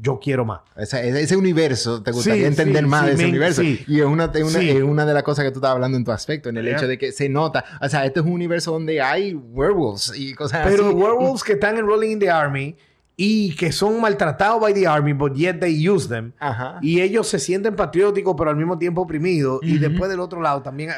yo 0.00 0.20
quiero 0.22 0.44
más. 0.44 0.60
Esa- 0.76 1.02
ese, 1.02 1.22
ese 1.22 1.36
universo, 1.36 2.02
te 2.04 2.12
gustaría 2.12 2.42
Sí, 2.42 2.46
entender 2.46 2.84
sí, 2.84 2.88
más 2.88 3.06
de 3.06 3.12
ese 3.14 3.22
me- 3.24 3.28
universo. 3.30 3.62
Y 3.64 3.82
es 3.88 4.04
una, 4.04 4.26
es 4.32 4.42
una, 4.42 4.60
Sí. 4.60 4.70
es 4.70 4.82
una 4.84 5.04
de 5.04 5.12
las 5.12 5.24
cosas 5.24 5.44
que 5.44 5.50
tú 5.50 5.58
estabas 5.58 5.74
hablando 5.74 5.98
en 5.98 6.04
tu 6.04 6.12
aspecto, 6.12 6.50
en 6.50 6.56
el 6.58 6.66
Yeah. 6.66 6.76
hecho 6.76 6.86
de 6.86 6.98
que 6.98 7.10
se 7.10 7.28
nota. 7.28 7.64
O 7.80 7.88
sea, 7.88 8.04
este 8.06 8.20
es 8.20 8.26
un 8.26 8.30
universo 8.32 8.70
donde 8.70 9.00
hay 9.00 9.34
werewolves 9.34 10.12
y 10.14 10.34
cosas 10.34 10.60
Pero 10.68 10.86
así. 10.86 10.94
werewolves 10.94 11.42
que 11.42 11.54
están 11.54 11.76
enrolling 11.76 12.12
in 12.12 12.18
the 12.20 12.30
army 12.30 12.76
y 13.16 13.56
que 13.56 13.72
son 13.72 14.00
maltratados 14.00 14.60
by 14.60 14.72
the 14.72 14.86
army, 14.86 15.12
but 15.12 15.34
yet 15.34 15.58
they 15.58 15.88
use 15.88 16.08
them. 16.08 16.32
Ajá. 16.38 16.78
Y 16.80 17.00
ellos 17.00 17.26
se 17.26 17.40
sienten 17.40 17.74
patrióticos, 17.74 18.36
pero 18.38 18.50
al 18.50 18.56
mismo 18.56 18.78
tiempo 18.78 19.02
oprimidos. 19.02 19.58
Y 19.64 19.78
después 19.78 20.08
del 20.10 20.20
otro 20.20 20.40
lado 20.40 20.62
también 20.62 20.90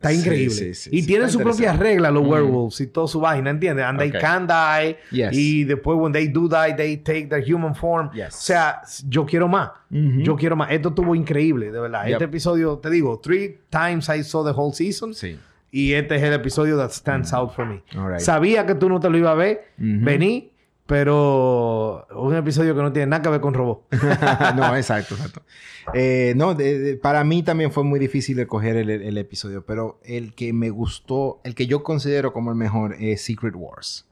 está 0.00 0.12
increíble. 0.12 0.50
sí, 0.54 0.74
sí, 0.74 0.90
y 0.92 1.00
sí, 1.02 1.06
tienen 1.06 1.26
está 1.28 1.32
sus 1.34 1.42
propias 1.42 1.78
reglas 1.78 2.12
los 2.12 2.26
werewolves 2.26 2.80
y 2.80 2.86
toda 2.86 3.08
su 3.08 3.20
vaina, 3.20 3.50
¿entiendes? 3.50 3.84
And 3.84 4.00
Ok. 4.00 4.10
they 4.12 4.20
can 4.20 4.46
die. 4.46 4.96
Yes. 5.10 5.30
Y 5.32 5.64
después, 5.64 5.98
when 6.00 6.12
they 6.12 6.28
do 6.28 6.48
die, 6.48 6.74
they 6.76 6.96
take 6.96 7.26
their 7.26 7.42
human 7.44 7.74
form. 7.74 8.10
Yes. 8.12 8.34
O 8.34 8.40
sea, 8.40 8.82
yo 9.08 9.26
quiero 9.26 9.48
más. 9.48 9.70
Ujú. 9.90 10.20
Yo 10.22 10.36
quiero 10.36 10.54
más. 10.56 10.70
Esto 10.70 10.90
estuvo 10.90 11.14
increíble, 11.14 11.70
de 11.72 11.80
verdad. 11.80 12.04
Yep. 12.06 12.12
Este 12.12 12.24
episodio, 12.24 12.78
te 12.78 12.90
digo, 12.90 13.18
three 13.20 13.58
times 13.70 14.08
I 14.08 14.22
saw 14.22 14.44
the 14.44 14.52
whole 14.52 14.72
season. 14.72 15.14
Sí. 15.14 15.38
Y 15.70 15.92
este 15.92 16.16
es 16.16 16.22
el 16.22 16.32
episodio 16.32 16.78
that 16.78 16.90
stands 16.92 17.32
out 17.32 17.52
for 17.52 17.66
me. 17.66 17.82
Right. 17.92 18.20
Sabía 18.20 18.64
que 18.64 18.74
tú 18.74 18.88
no 18.88 19.00
te 19.00 19.10
lo 19.10 19.18
ibas 19.18 19.32
a 19.32 19.34
ver. 19.34 19.68
Ujú. 19.78 20.04
Vení. 20.04 20.52
Pero 20.88 22.06
un 22.16 22.34
episodio 22.34 22.74
que 22.74 22.80
no 22.82 22.90
tiene 22.92 23.06
nada 23.08 23.22
que 23.22 23.28
ver 23.28 23.40
con 23.42 23.52
robot. 23.52 23.82
no, 24.56 24.74
exacto, 24.74 25.14
exacto. 25.16 25.42
Eh, 25.92 26.32
no, 26.34 26.54
de- 26.54 26.78
de- 26.78 26.96
para 26.96 27.22
mí 27.24 27.42
también 27.42 27.70
fue 27.70 27.84
muy 27.84 28.00
difícil 28.00 28.38
escoger 28.38 28.76
el, 28.76 28.88
el 28.90 29.18
episodio, 29.18 29.64
pero 29.66 30.00
el 30.02 30.34
que 30.34 30.52
me 30.54 30.70
gustó, 30.70 31.40
el 31.44 31.54
que 31.54 31.66
yo 31.66 31.82
considero 31.82 32.32
como 32.32 32.50
el 32.50 32.56
mejor 32.56 32.94
es 32.98 33.22
Secret 33.22 33.54
Wars. 33.54 34.06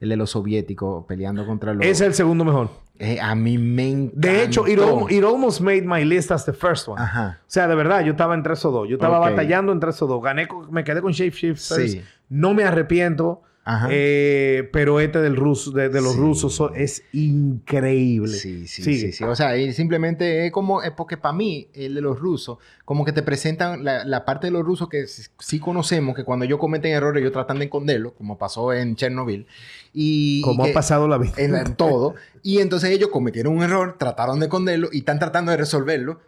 El 0.00 0.08
de 0.10 0.16
los 0.16 0.30
soviéticos 0.30 1.04
peleando 1.06 1.44
contra 1.46 1.74
los... 1.74 1.84
es 1.84 2.00
el 2.00 2.14
segundo 2.14 2.44
mejor. 2.44 2.70
Eh, 2.98 3.18
a 3.20 3.34
mí 3.34 3.58
me 3.58 3.88
encantó. 3.90 4.20
De 4.20 4.42
hecho, 4.44 4.68
it, 4.68 4.78
al- 4.78 5.10
it 5.12 5.24
almost 5.24 5.60
made 5.60 5.82
my 5.82 6.04
list 6.04 6.30
as 6.30 6.44
the 6.44 6.52
first 6.52 6.86
one. 6.88 7.00
Ajá. 7.02 7.40
O 7.42 7.44
sea, 7.50 7.66
de 7.66 7.74
verdad, 7.74 8.04
yo 8.04 8.12
estaba 8.12 8.34
en 8.34 8.42
3 8.44 8.64
o 8.64 8.70
2. 8.70 8.88
Yo 8.88 8.94
estaba 8.94 9.18
batallando 9.18 9.72
en 9.72 9.80
3 9.80 10.02
o 10.02 10.06
2. 10.06 10.22
Gané, 10.22 10.48
me 10.70 10.84
quedé 10.84 11.02
con 11.02 11.10
Shapeshifters. 11.12 11.92
Sí. 11.92 12.02
No 12.28 12.54
me 12.54 12.62
arrepiento. 12.64 13.42
Ajá. 13.64 13.88
Eh, 13.92 14.68
pero 14.72 14.98
este 14.98 15.20
del 15.20 15.36
ruso, 15.36 15.70
de, 15.70 15.88
de 15.88 16.00
los 16.00 16.14
Sí. 16.14 16.18
rusos 16.18 16.54
so- 16.54 16.74
es 16.74 17.04
increíble. 17.12 18.32
Sí, 18.36 18.66
sí, 18.66 18.82
Sigue. 18.82 18.98
sí, 18.98 19.12
sí. 19.12 19.24
O 19.24 19.36
sea, 19.36 19.56
y 19.56 19.72
simplemente 19.72 20.46
es 20.46 20.52
como, 20.52 20.82
es 20.82 20.90
porque 20.90 21.16
para 21.16 21.32
mí, 21.32 21.68
el 21.74 21.94
de 21.94 22.00
los 22.00 22.18
rusos, 22.18 22.58
como 22.84 23.04
que 23.04 23.12
te 23.12 23.22
presentan 23.22 23.84
la, 23.84 24.04
la 24.04 24.24
parte 24.24 24.48
de 24.48 24.50
los 24.50 24.64
rusos 24.64 24.88
que 24.88 25.06
sí, 25.06 25.58
conocemos, 25.60 26.16
que 26.16 26.24
cuando 26.24 26.44
ellos 26.44 26.58
cometen 26.58 26.92
errores, 26.92 27.20
ellos 27.20 27.32
tratan 27.32 27.58
de 27.60 27.66
esconderlo, 27.66 28.14
como 28.14 28.36
pasó 28.36 28.72
en 28.72 28.96
Chernobyl. 28.96 29.46
Y, 29.94 30.38
y 30.38 30.42
Como 30.42 30.64
que- 30.64 30.70
ha 30.70 30.74
pasado 30.74 31.06
la 31.06 31.18
vida. 31.18 31.34
en, 31.36 31.54
en 31.54 31.74
todo. 31.76 32.14
Y 32.42 32.58
entonces 32.58 32.90
ellos 32.90 33.10
cometieron 33.10 33.56
un 33.56 33.62
error, 33.62 33.96
trataron 33.98 34.40
de 34.40 34.46
esconderlo 34.46 34.88
y 34.90 34.98
están 34.98 35.18
tratando 35.18 35.52
de 35.52 35.58
resolverlo. 35.58 36.20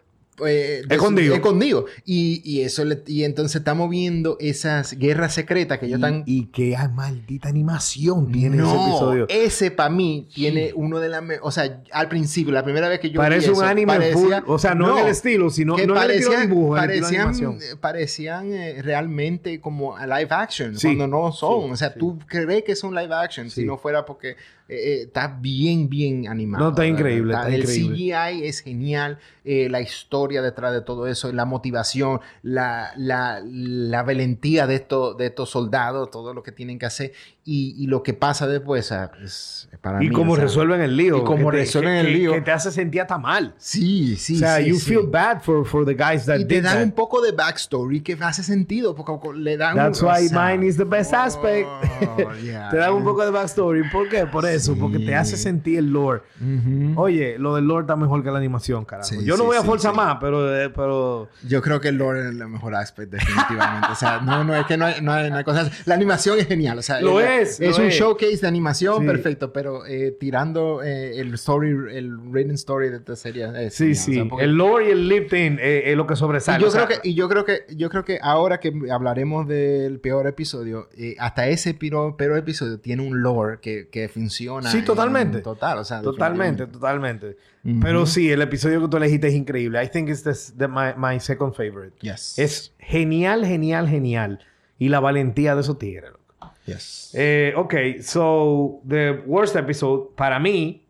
Eh, 0.45 0.81
Escondido. 0.89 1.35
Escondido. 1.35 1.85
Y, 2.05 2.41
y 2.43 2.61
eso 2.61 2.83
le- 2.85 3.03
y 3.07 3.23
entonces 3.23 3.57
estamos 3.57 3.89
viendo 3.89 4.37
esas 4.39 4.97
guerras 4.97 5.33
secretas 5.33 5.79
que 5.79 5.85
ellos 5.85 5.97
están. 5.97 6.23
Y, 6.25 6.45
qué 6.47 6.75
maldita 6.93 7.49
animación 7.49 8.31
tiene 8.31 8.57
no, 8.57 8.67
ese 8.73 8.75
episodio. 8.89 9.25
ese 9.29 9.71
para 9.71 9.89
mí 9.89 10.27
tiene 10.33 10.71
uno 10.75 10.99
de 10.99 11.09
las... 11.09 11.23
O 11.41 11.51
sea, 11.51 11.81
al 11.91 12.09
principio, 12.09 12.53
la 12.53 12.63
primera 12.63 12.87
vez 12.89 12.99
que 12.99 13.09
yo 13.09 13.19
Parece 13.19 13.47
vi 13.47 13.53
un 13.53 13.59
eso, 13.63 13.65
anime 13.65 13.93
parecía- 13.93 14.41
full. 14.41 14.51
O 14.53 14.59
sea, 14.59 14.75
no, 14.75 14.97
en 14.97 15.05
el 15.05 15.11
estilo, 15.11 15.49
sino 15.49 15.75
que 15.75 15.87
no 15.87 15.93
en 15.95 16.01
el 16.01 16.07
parecían, 16.07 16.49
dibujo, 16.49 16.77
en 16.77 16.83
el 16.83 16.99
parecían, 17.01 17.35
eh, 17.61 17.75
parecían, 17.79 18.51
realmente 18.83 19.59
como 19.59 19.95
a 19.95 20.05
live 20.05 20.27
action, 20.29 20.77
Sí. 20.77 20.87
cuando 20.95 21.07
no 21.07 21.31
son. 21.31 21.65
Sí, 21.67 21.71
o 21.71 21.75
sea, 21.77 21.89
sí. 21.93 21.99
tú 21.99 22.19
crees 22.27 22.63
que 22.63 22.75
son 22.75 22.93
live 22.93 23.13
action 23.13 23.49
Sí. 23.49 23.61
si 23.61 23.65
no 23.67 23.77
fuera 23.77 24.05
porque 24.05 24.35
eh, 24.67 24.75
eh, 24.75 25.01
está 25.03 25.27
bien, 25.39 25.89
bien 25.89 26.27
animado. 26.27 26.63
No, 26.65 26.69
está 26.71 26.85
increíble, 26.85 27.33
está 27.33 27.47
el 27.49 27.61
increíble. 27.61 27.95
CGI 27.95 28.45
es 28.47 28.59
genial, 28.61 29.19
eh, 29.43 29.67
la 29.69 29.81
historia 29.81 30.41
detrás 30.41 30.73
de 30.73 30.81
todo 30.81 31.05
eso, 31.07 31.31
la 31.31 31.45
motivación, 31.45 32.19
la, 32.41 32.91
la, 32.97 33.41
la 33.45 34.03
valentía 34.03 34.65
de 34.67 34.75
estos, 34.75 35.17
de 35.17 35.27
estos 35.27 35.49
soldados, 35.51 36.09
todo 36.09 36.33
lo 36.33 36.41
que 36.41 36.51
tienen 36.51 36.79
que 36.79 36.87
hacer 36.87 37.13
y, 37.47 37.75
y 37.77 37.85
lo 37.85 38.01
que 38.01 38.15
pasa 38.15 38.47
después, 38.47 38.85
o 38.85 38.87
sea, 38.87 39.11
es, 39.23 39.69
para 39.81 40.03
Y 40.03 40.09
mí, 40.09 40.15
cómo 40.15 40.33
o 40.33 40.35
resuelven 40.35 40.81
el 40.81 40.97
lío. 40.97 41.19
y 41.19 41.23
cómo 41.23 41.51
resuelven 41.51 41.93
el 41.97 42.11
lío. 42.13 42.33
Que 42.33 42.41
te 42.41 42.51
hace 42.51 42.71
sentir 42.71 43.01
hasta 43.01 43.19
mal. 43.19 43.53
Sí, 43.59 44.15
sí, 44.15 44.35
o 44.37 44.39
sea, 44.39 44.57
sí, 44.57 44.65
you 44.69 44.75
sí. 44.77 44.89
feel 44.89 45.05
bad 45.05 45.41
for, 45.43 45.63
for 45.63 45.85
the 45.85 45.93
guys 45.93 46.25
that 46.25 46.39
Y 46.39 46.45
te 46.45 46.55
did 46.55 46.63
dan 46.63 46.77
that. 46.77 46.83
un 46.85 46.91
poco 46.91 47.21
de 47.21 47.31
backstory 47.33 48.01
que 48.01 48.17
hace 48.19 48.41
sentido, 48.41 48.95
porque 48.95 49.13
le 49.37 49.57
dan... 49.57 49.75
That's 49.75 50.01
o 50.01 50.07
why 50.07 50.27
sea, 50.27 50.47
mine 50.55 50.65
is 50.65 50.75
the 50.75 50.85
best 50.85 51.13
aspect. 51.13 51.67
oh, 51.67 52.33
yeah. 52.43 52.69
te 52.71 52.77
dan 52.77 52.93
un 52.93 53.03
poco 53.03 53.23
de 53.23 53.29
backstory. 53.29 53.83
¿Por 53.91 54.09
qué? 54.09 54.25
Por 54.25 54.43
eso. 54.45 54.54
Porque 54.79 54.99
te 54.99 55.15
hace 55.15 55.37
sentir 55.37 55.79
el 55.79 55.91
lore. 55.91 56.21
Ujú. 56.41 56.99
Oye, 56.99 57.37
lo 57.39 57.55
del 57.55 57.65
lore 57.65 57.81
está 57.81 57.95
mejor 57.95 58.23
que 58.23 58.31
la 58.31 58.37
animación, 58.37 58.85
carajo. 58.85 59.09
Sí, 59.09 59.17
Yo 59.23 59.35
no 59.37 59.43
sí, 59.43 59.47
voy 59.47 59.57
a 59.57 59.61
sí, 59.61 59.67
forzar 59.67 59.91
sí. 59.91 59.97
más, 59.97 60.17
pero, 60.21 60.55
eh, 60.55 60.69
pero 60.69 61.29
Yo 61.47 61.61
creo 61.61 61.79
que 61.81 61.89
el 61.89 61.97
lore 61.97 62.21
es 62.21 62.25
el 62.27 62.47
mejor 62.47 62.75
aspecto, 62.75 63.17
definitivamente. 63.17 63.87
o 63.91 63.95
sea, 63.95 64.19
no, 64.21 64.43
no, 64.43 64.55
es 64.55 64.65
que 64.65 64.77
no 64.77 64.85
hay, 64.85 65.01
no 65.01 65.11
hay, 65.11 65.29
no 65.29 65.37
hay 65.37 65.43
cosas... 65.43 65.85
La 65.87 65.95
animación 65.95 66.39
es 66.39 66.47
genial, 66.47 66.77
o 66.77 66.81
sea... 66.81 67.01
Lo 67.01 67.19
el- 67.19 67.41
es, 67.41 67.59
Es 67.59 67.77
lo 67.77 67.83
un 67.83 67.89
es. 67.89 67.95
showcase 67.95 68.37
de 68.37 68.47
animación 68.47 69.05
perfecto, 69.05 69.51
pero 69.53 69.85
eh, 69.85 70.15
tirando 70.19 70.81
eh, 70.83 71.19
el 71.19 71.33
story, 71.35 71.69
el 71.91 72.17
written 72.17 72.55
story 72.55 72.89
de 72.89 72.97
esta 72.97 73.15
serie 73.15 73.47
es 73.65 73.73
sí, 73.75 73.93
genial, 73.95 73.97
o 73.99 74.03
sí. 74.05 74.13
sea, 74.15 74.25
porque- 74.29 74.45
el 74.45 74.55
lore 74.55 74.87
y 74.87 74.91
el 74.91 75.07
lifting 75.09 75.57
eh, 75.61 75.83
es 75.91 75.97
lo 75.97 76.07
que 76.07 76.15
sobresale. 76.15 76.57
Y 76.59 76.61
yo, 76.61 76.67
o 76.67 76.71
sea, 76.71 76.85
creo 76.87 77.01
que, 77.01 77.09
y 77.09 77.13
yo 77.15 77.29
creo 77.29 77.45
que 77.45 77.65
yo 77.75 77.89
creo 77.89 78.03
que 78.05 78.19
ahora 78.21 78.59
que 78.59 78.73
hablaremos 78.91 79.47
del 79.47 79.99
peor 79.99 80.27
episodio, 80.27 80.89
eh, 80.97 81.15
hasta 81.19 81.47
ese 81.47 81.73
peor, 81.73 82.15
peor 82.17 82.37
episodio 82.37 82.79
tiene 82.79 83.01
un 83.05 83.21
lore 83.21 83.59
que, 83.61 83.87
que 83.89 84.07
funciona. 84.09 84.44
Sí, 84.69 84.77
en- 84.79 84.85
totalmente. 84.85 85.39
total, 85.41 85.79
o 85.79 85.83
sea, 85.83 86.01
Totalmente, 86.01 86.67
totalmente. 86.67 87.37
Pero 87.81 88.05
sí, 88.05 88.31
el 88.31 88.41
episodio 88.41 88.81
que 88.81 88.87
tú 88.87 88.97
elegiste 88.97 89.27
es 89.27 89.33
increíble. 89.33 89.83
I 89.83 89.87
think 89.89 90.09
it's 90.09 90.23
the- 90.23 90.53
the- 90.57 90.67
my, 90.67 90.93
my 90.97 91.19
second 91.19 91.53
favorite. 91.53 91.95
Yes. 92.01 92.37
Es 92.37 92.73
genial, 92.79 93.45
genial, 93.45 93.87
genial. 93.89 94.39
Y 94.77 94.89
la 94.89 94.99
valentía 94.99 95.55
de 95.55 95.61
esos 95.61 95.77
tigres. 95.79 96.11
loco. 96.11 96.53
Yes. 96.65 97.11
Eh, 97.13 97.53
ok, 97.55 97.73
so 98.01 98.81
the 98.87 99.23
worst 99.25 99.55
episode 99.55 100.09
para 100.15 100.39
mí, 100.39 100.85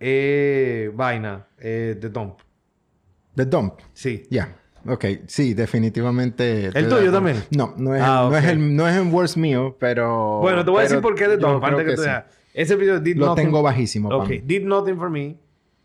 eh, 0.00 0.90
vaina, 0.94 1.46
eh, 1.58 1.96
The 2.00 2.08
Dump. 2.08 2.38
The 3.34 3.44
Dump. 3.46 3.74
Sí. 3.92 4.24
Ya. 4.30 4.54
Ok, 4.86 5.04
sí, 5.26 5.54
definitivamente. 5.54 6.66
¿El 6.66 6.88
tuyo 6.88 7.12
también? 7.12 7.42
No, 7.50 7.74
no 7.76 7.94
es, 7.94 8.02
Ah, 8.02 8.22
el, 8.24 8.30
no, 8.30 8.38
es 8.38 8.44
el, 8.46 8.76
no 8.76 8.88
es 8.88 8.96
el 8.96 9.08
worst 9.12 9.36
mío, 9.36 9.76
pero. 9.78 10.38
Bueno, 10.40 10.64
te 10.64 10.70
voy 10.70 10.80
a 10.80 10.82
decir 10.84 11.00
por 11.00 11.14
qué 11.14 11.26
The 11.26 11.36
Dump. 11.36 11.62
Antes 11.64 11.84
que 11.84 11.94
tú 11.96 12.02
sí. 12.02 12.08
Ese 12.58 12.74
video 12.76 12.98
did 12.98 13.16
Lo 13.16 13.26
nothing- 13.26 13.44
tengo 13.44 13.62
bajísimo. 13.62 14.08
Ok, 14.08 14.28
mí. 14.28 14.38
did 14.44 14.64
nothing 14.64 14.96
for 14.96 15.08
me. 15.10 15.36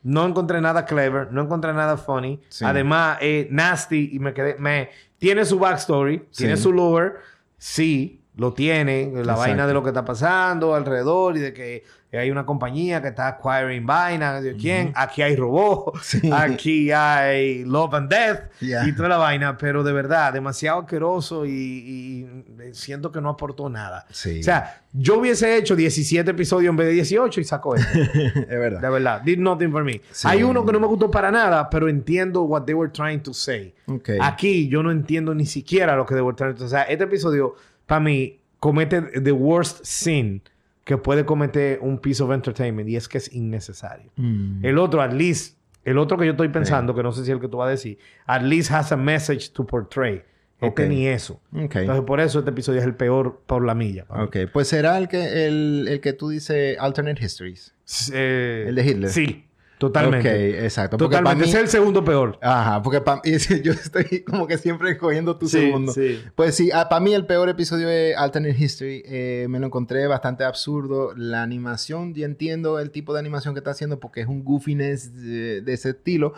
No 0.01 0.25
encontré 0.25 0.59
nada 0.59 0.85
clever, 0.85 1.31
no 1.31 1.43
encontré 1.43 1.71
nada 1.71 1.97
funny. 1.97 2.39
Sí. 2.49 2.65
Además, 2.65 3.19
eh, 3.21 3.47
nasty 3.51 4.09
y 4.11 4.19
me 4.19 4.33
quedé. 4.33 4.55
Me, 4.57 4.89
tiene 5.17 5.45
su 5.45 5.59
backstory, 5.59 6.27
tiene 6.35 6.57
su 6.57 6.73
lore. 6.73 7.13
Sí, 7.57 8.21
lo 8.35 8.53
tiene. 8.53 9.11
La 9.13 9.19
Exacto. 9.21 9.39
vaina 9.41 9.67
de 9.67 9.73
lo 9.73 9.83
que 9.83 9.89
está 9.89 10.03
pasando 10.03 10.73
alrededor 10.75 11.37
y 11.37 11.39
de 11.41 11.53
que 11.53 11.83
hay 12.17 12.29
una 12.29 12.45
compañía 12.45 13.01
que 13.01 13.07
está 13.07 13.27
acquiring 13.27 13.85
vaina. 13.85 14.39
¿De 14.39 14.55
quién? 14.55 14.91
Aquí 14.95 15.21
hay 15.21 15.35
robots. 15.35 16.01
Sí. 16.13 16.29
Aquí 16.31 16.91
hay 16.91 17.63
love 17.65 17.93
and 17.95 18.09
death. 18.09 18.51
Yeah. 18.59 18.87
Y 18.87 18.93
toda 18.93 19.09
la 19.09 19.17
vaina. 19.17 19.57
Pero 19.57 19.83
de 19.83 19.91
verdad, 19.93 20.31
demasiado 20.31 20.81
asqueroso 20.81 21.45
y, 21.45 21.51
y 21.51 22.73
siento 22.73 23.11
que 23.11 23.19
no 23.19 23.29
aportó 23.29 23.67
nada. 23.69 24.05
Sí. 24.11 24.41
O 24.41 24.43
sea, 24.43 24.83
yo 24.91 25.19
hubiese 25.19 25.57
hecho 25.57 25.75
17 25.75 26.29
episodios 26.29 26.69
en 26.69 26.77
vez 26.77 26.87
de 26.87 26.93
18 26.93 27.41
y 27.41 27.43
saco 27.43 27.75
esto. 27.75 27.99
es 27.99 28.47
verdad. 28.47 28.79
De 28.79 28.89
verdad, 28.89 29.21
did 29.21 29.39
nothing 29.39 29.71
for 29.71 29.83
me. 29.83 30.01
Sí. 30.11 30.27
Hay 30.29 30.43
uno 30.43 30.63
que 30.65 30.71
no 30.71 30.79
me 30.79 30.87
gustó 30.87 31.09
para 31.09 31.31
nada, 31.31 31.67
pero 31.69 31.89
entiendo 31.89 32.43
what 32.43 32.63
they 32.65 32.75
were 32.75 32.91
trying 32.91 33.21
to 33.21 33.33
say. 33.33 33.73
Ok. 33.87 34.11
Aquí 34.21 34.67
yo 34.67 34.83
no 34.83 34.91
entiendo 34.91 35.33
ni 35.33 35.47
siquiera 35.47 35.95
lo 35.95 36.05
que 36.05 36.13
they 36.13 36.23
were 36.23 36.35
trying 36.35 36.53
to 36.53 36.59
say. 36.59 36.65
O 36.65 36.69
sea, 36.69 36.83
este 36.83 37.05
episodio, 37.05 37.55
para 37.87 38.01
mí, 38.01 38.39
comete 38.59 39.01
the 39.21 39.31
worst 39.31 39.83
sin 39.83 40.41
que 40.83 40.97
puede 40.97 41.25
cometer 41.25 41.79
un 41.81 41.97
piece 41.97 42.21
of 42.21 42.31
entertainment 42.31 42.89
y 42.89 42.95
es 42.95 43.07
que 43.07 43.17
es 43.17 43.33
innecesario. 43.33 44.11
Mm. 44.15 44.65
El 44.65 44.77
otro, 44.77 45.01
at 45.01 45.13
least, 45.13 45.57
el 45.85 45.97
otro 45.97 46.17
que 46.17 46.25
yo 46.25 46.31
estoy 46.31 46.49
pensando, 46.49 46.93
que 46.93 47.03
no 47.03 47.11
sé 47.11 47.23
si 47.23 47.31
es 47.31 47.35
el 47.35 47.41
que 47.41 47.47
tú 47.47 47.57
vas 47.57 47.67
a 47.67 47.71
decir, 47.71 47.97
at 48.25 48.41
least 48.41 48.71
has 48.71 48.91
a 48.91 48.97
message 48.97 49.51
to 49.51 49.65
portray. 49.65 50.23
Este 50.61 50.87
ni 50.87 51.07
eso. 51.07 51.41
Entonces, 51.53 52.05
por 52.05 52.21
eso 52.21 52.39
este 52.39 52.51
episodio 52.51 52.79
es 52.79 52.85
el 52.85 52.95
peor 52.95 53.41
por 53.45 53.65
la 53.65 53.75
milla. 53.75 54.05
Ok, 54.07 54.37
pues 54.53 54.69
será 54.69 54.97
el 54.97 55.09
que, 55.09 55.45
el, 55.45 55.87
el 55.89 55.99
que 55.99 56.13
tú 56.13 56.29
dices 56.29 56.77
Alternate 56.79 57.23
Histories. 57.23 57.73
Eh, 58.13 58.65
¿El 58.69 58.75
de 58.75 58.85
Hitler? 58.85 59.09
Sí, 59.09 59.45
totalmente. 59.87 60.29
Ok, 60.59 60.63
exacto. 60.65 60.97
Porque 60.97 61.17
Totalmente. 61.17 61.43
para 61.43 61.45
mí- 61.45 61.49
Es 61.57 61.61
el 61.63 61.67
segundo 61.69 62.03
peor. 62.03 62.37
Ajá, 62.41 62.81
porque 62.81 63.01
para 63.01 63.21
mí, 63.25 63.31
yo 63.63 63.71
estoy 63.73 64.21
como 64.23 64.47
que 64.47 64.57
siempre 64.57 64.91
escogiendo 64.91 65.37
tu 65.37 65.47
Sí, 65.47 65.59
segundo. 65.59 65.91
sí. 65.91 66.21
Pues 66.35 66.55
sí, 66.55 66.69
para 66.71 66.99
mí 66.99 67.13
el 67.13 67.25
peor 67.25 67.49
episodio 67.49 67.87
de 67.87 68.15
Alternate 68.15 68.55
History 68.57 69.03
eh, 69.05 69.47
me 69.49 69.59
lo 69.59 69.67
encontré 69.67 70.07
bastante 70.07 70.43
absurdo. 70.43 71.13
La 71.15 71.43
animación, 71.43 72.13
ya 72.13 72.25
entiendo 72.25 72.79
el 72.79 72.91
tipo 72.91 73.13
de 73.13 73.19
animación 73.19 73.53
que 73.53 73.59
está 73.59 73.71
haciendo 73.71 73.99
porque 73.99 74.21
es 74.21 74.27
un 74.27 74.43
goofiness 74.43 75.15
de, 75.21 75.61
de 75.61 75.73
ese 75.73 75.89
estilo, 75.89 76.33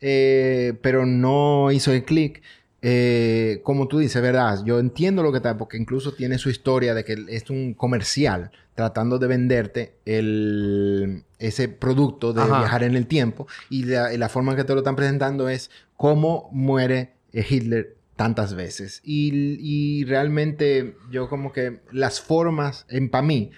eh, 0.00 0.74
pero 0.82 1.06
no 1.06 1.70
hizo 1.72 1.92
el 1.92 2.04
click. 2.04 2.42
Eh, 2.80 3.60
como 3.64 3.88
tú 3.88 3.98
dices, 3.98 4.22
¿verdad? 4.22 4.60
Yo 4.64 4.78
entiendo 4.78 5.22
lo 5.24 5.32
que 5.32 5.38
está, 5.38 5.58
porque 5.58 5.76
incluso 5.76 6.12
tiene 6.14 6.38
su 6.38 6.48
historia 6.48 6.94
de 6.94 7.04
que 7.04 7.16
es 7.28 7.50
un 7.50 7.74
comercial 7.74 8.52
tratando 8.78 9.18
de 9.18 9.26
venderte 9.26 9.94
el, 10.06 11.24
ese 11.40 11.68
producto 11.68 12.32
de 12.32 12.42
Ajá. 12.42 12.60
viajar 12.60 12.84
en 12.84 12.94
el 12.94 13.08
tiempo 13.08 13.48
y 13.68 13.82
la, 13.86 14.28
forma 14.28 14.52
en 14.52 14.58
que 14.58 14.62
te 14.62 14.72
lo 14.72 14.78
están 14.78 14.94
presentando 14.94 15.48
es 15.48 15.72
cómo 15.96 16.48
muere 16.52 17.14
eh, 17.32 17.44
Hitler 17.50 17.96
tantas 18.14 18.54
veces. 18.54 19.00
Y, 19.02 19.58
y 19.58 20.04
realmente 20.04 20.96
yo 21.10 21.28
como 21.28 21.52
que 21.52 21.80
las 21.90 22.20
formas, 22.20 22.86
en 22.88 23.10
para 23.10 23.22
mí, 23.26 23.50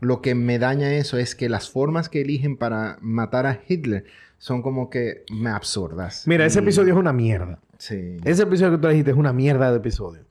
lo 0.00 0.20
que 0.20 0.34
me 0.34 0.58
daña 0.58 0.92
eso 0.92 1.16
es 1.16 1.34
que 1.34 1.48
las 1.48 1.70
formas 1.70 2.10
que 2.10 2.20
eligen 2.20 2.58
para 2.58 2.98
matar 3.00 3.46
a 3.46 3.58
Hitler 3.66 4.04
son 4.36 4.60
como 4.60 4.90
que 4.90 5.24
me 5.32 5.48
absurdas. 5.48 6.24
Mira, 6.26 6.44
ese 6.44 6.58
Y- 6.58 6.62
episodio 6.64 6.92
es 6.92 7.00
una 7.00 7.14
mierda. 7.14 7.60
Sí. 7.78 8.18
Ese 8.24 8.42
episodio 8.42 8.72
que 8.72 8.82
tú 8.82 8.88
dijiste 8.88 9.10
es 9.12 9.16
una 9.16 9.32
mierda 9.32 9.70
de 9.70 9.78
episodio. 9.78 10.26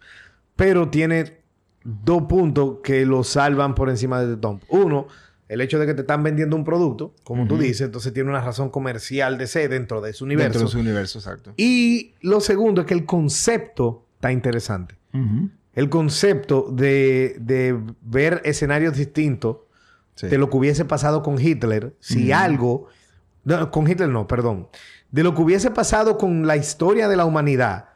Pero 0.55 0.89
tiene 0.89 1.44
dos 1.85 2.23
puntos 2.23 2.79
que 2.83 3.05
lo 3.05 3.23
salvan 3.23 3.75
por 3.75 3.89
encima 3.89 4.19
de 4.19 4.35
The 4.35 4.41
Dump. 4.41 4.63
Uno, 4.69 5.07
el 5.47 5.61
hecho 5.61 5.77
de 5.79 5.85
que 5.85 5.93
te 5.93 6.01
están 6.01 6.23
vendiendo 6.23 6.55
un 6.55 6.65
producto, 6.65 7.13
como 7.23 7.47
tú 7.47 7.57
dices, 7.57 7.81
entonces 7.81 8.11
tiene 8.11 8.29
una 8.29 8.41
razón 8.41 8.69
comercial 8.71 9.37
de 9.37 9.45
ser 9.47 9.69
dentro 9.69 10.01
de 10.01 10.11
su 10.13 10.25
universo. 10.25 10.49
Dentro 10.59 10.65
de 10.67 10.71
su 10.71 10.79
universo, 10.79 11.19
exacto. 11.19 11.53
Y 11.55 12.15
lo 12.21 12.41
segundo 12.41 12.81
es 12.81 12.87
que 12.87 12.95
el 12.95 13.05
concepto 13.05 14.05
está 14.15 14.31
interesante. 14.31 14.95
El 15.73 15.89
concepto 15.89 16.67
de, 16.71 17.37
de 17.39 17.79
ver 18.01 18.41
escenarios 18.43 18.97
distintos 18.97 19.57
Sí. 20.15 20.27
de 20.27 20.37
lo 20.37 20.49
que 20.49 20.55
hubiese 20.55 20.85
pasado 20.85 21.21
con 21.21 21.37
Hitler, 21.41 21.93
si 21.99 22.31
algo, 22.31 22.87
no, 23.43 23.69
con 23.69 23.85
Hitler 23.85 24.07
no, 24.07 24.27
perdón, 24.27 24.69
de 25.11 25.23
lo 25.23 25.35
que 25.35 25.41
hubiese 25.41 25.71
pasado 25.71 26.17
con 26.17 26.47
la 26.47 26.55
historia 26.55 27.09
de 27.09 27.17
la 27.17 27.25
humanidad, 27.25 27.89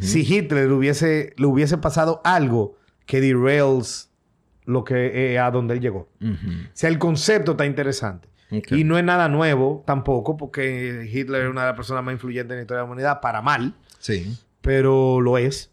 si 0.00 0.20
Hitler 0.22 0.72
hubiese, 0.72 1.34
le 1.36 1.46
hubiese 1.46 1.76
pasado 1.76 2.22
algo 2.24 2.78
que 3.06 3.20
derails 3.20 4.10
lo 4.64 4.84
que 4.84 5.32
eh, 5.34 5.38
a 5.38 5.50
donde 5.50 5.74
él 5.74 5.80
llegó. 5.80 6.08
Ujú. 6.20 6.30
O 6.34 6.70
sea, 6.74 6.90
el 6.90 6.98
concepto 6.98 7.52
está 7.52 7.64
interesante. 7.66 8.28
Ok. 8.50 8.72
Y 8.72 8.84
no 8.84 8.98
es 8.98 9.04
nada 9.04 9.28
nuevo 9.28 9.82
tampoco, 9.86 10.36
porque 10.36 11.08
Hitler 11.12 11.42
es 11.44 11.48
una 11.50 11.62
de 11.62 11.66
las 11.68 11.76
personas 11.76 12.04
más 12.04 12.12
influyentes 12.12 12.52
en 12.52 12.58
la 12.58 12.62
historia 12.62 12.78
de 12.80 12.86
la 12.86 12.92
humanidad, 12.92 13.20
para 13.20 13.42
mal, 13.42 13.74
Sí. 13.98 14.36
pero 14.60 15.20
lo 15.20 15.38
es. 15.38 15.70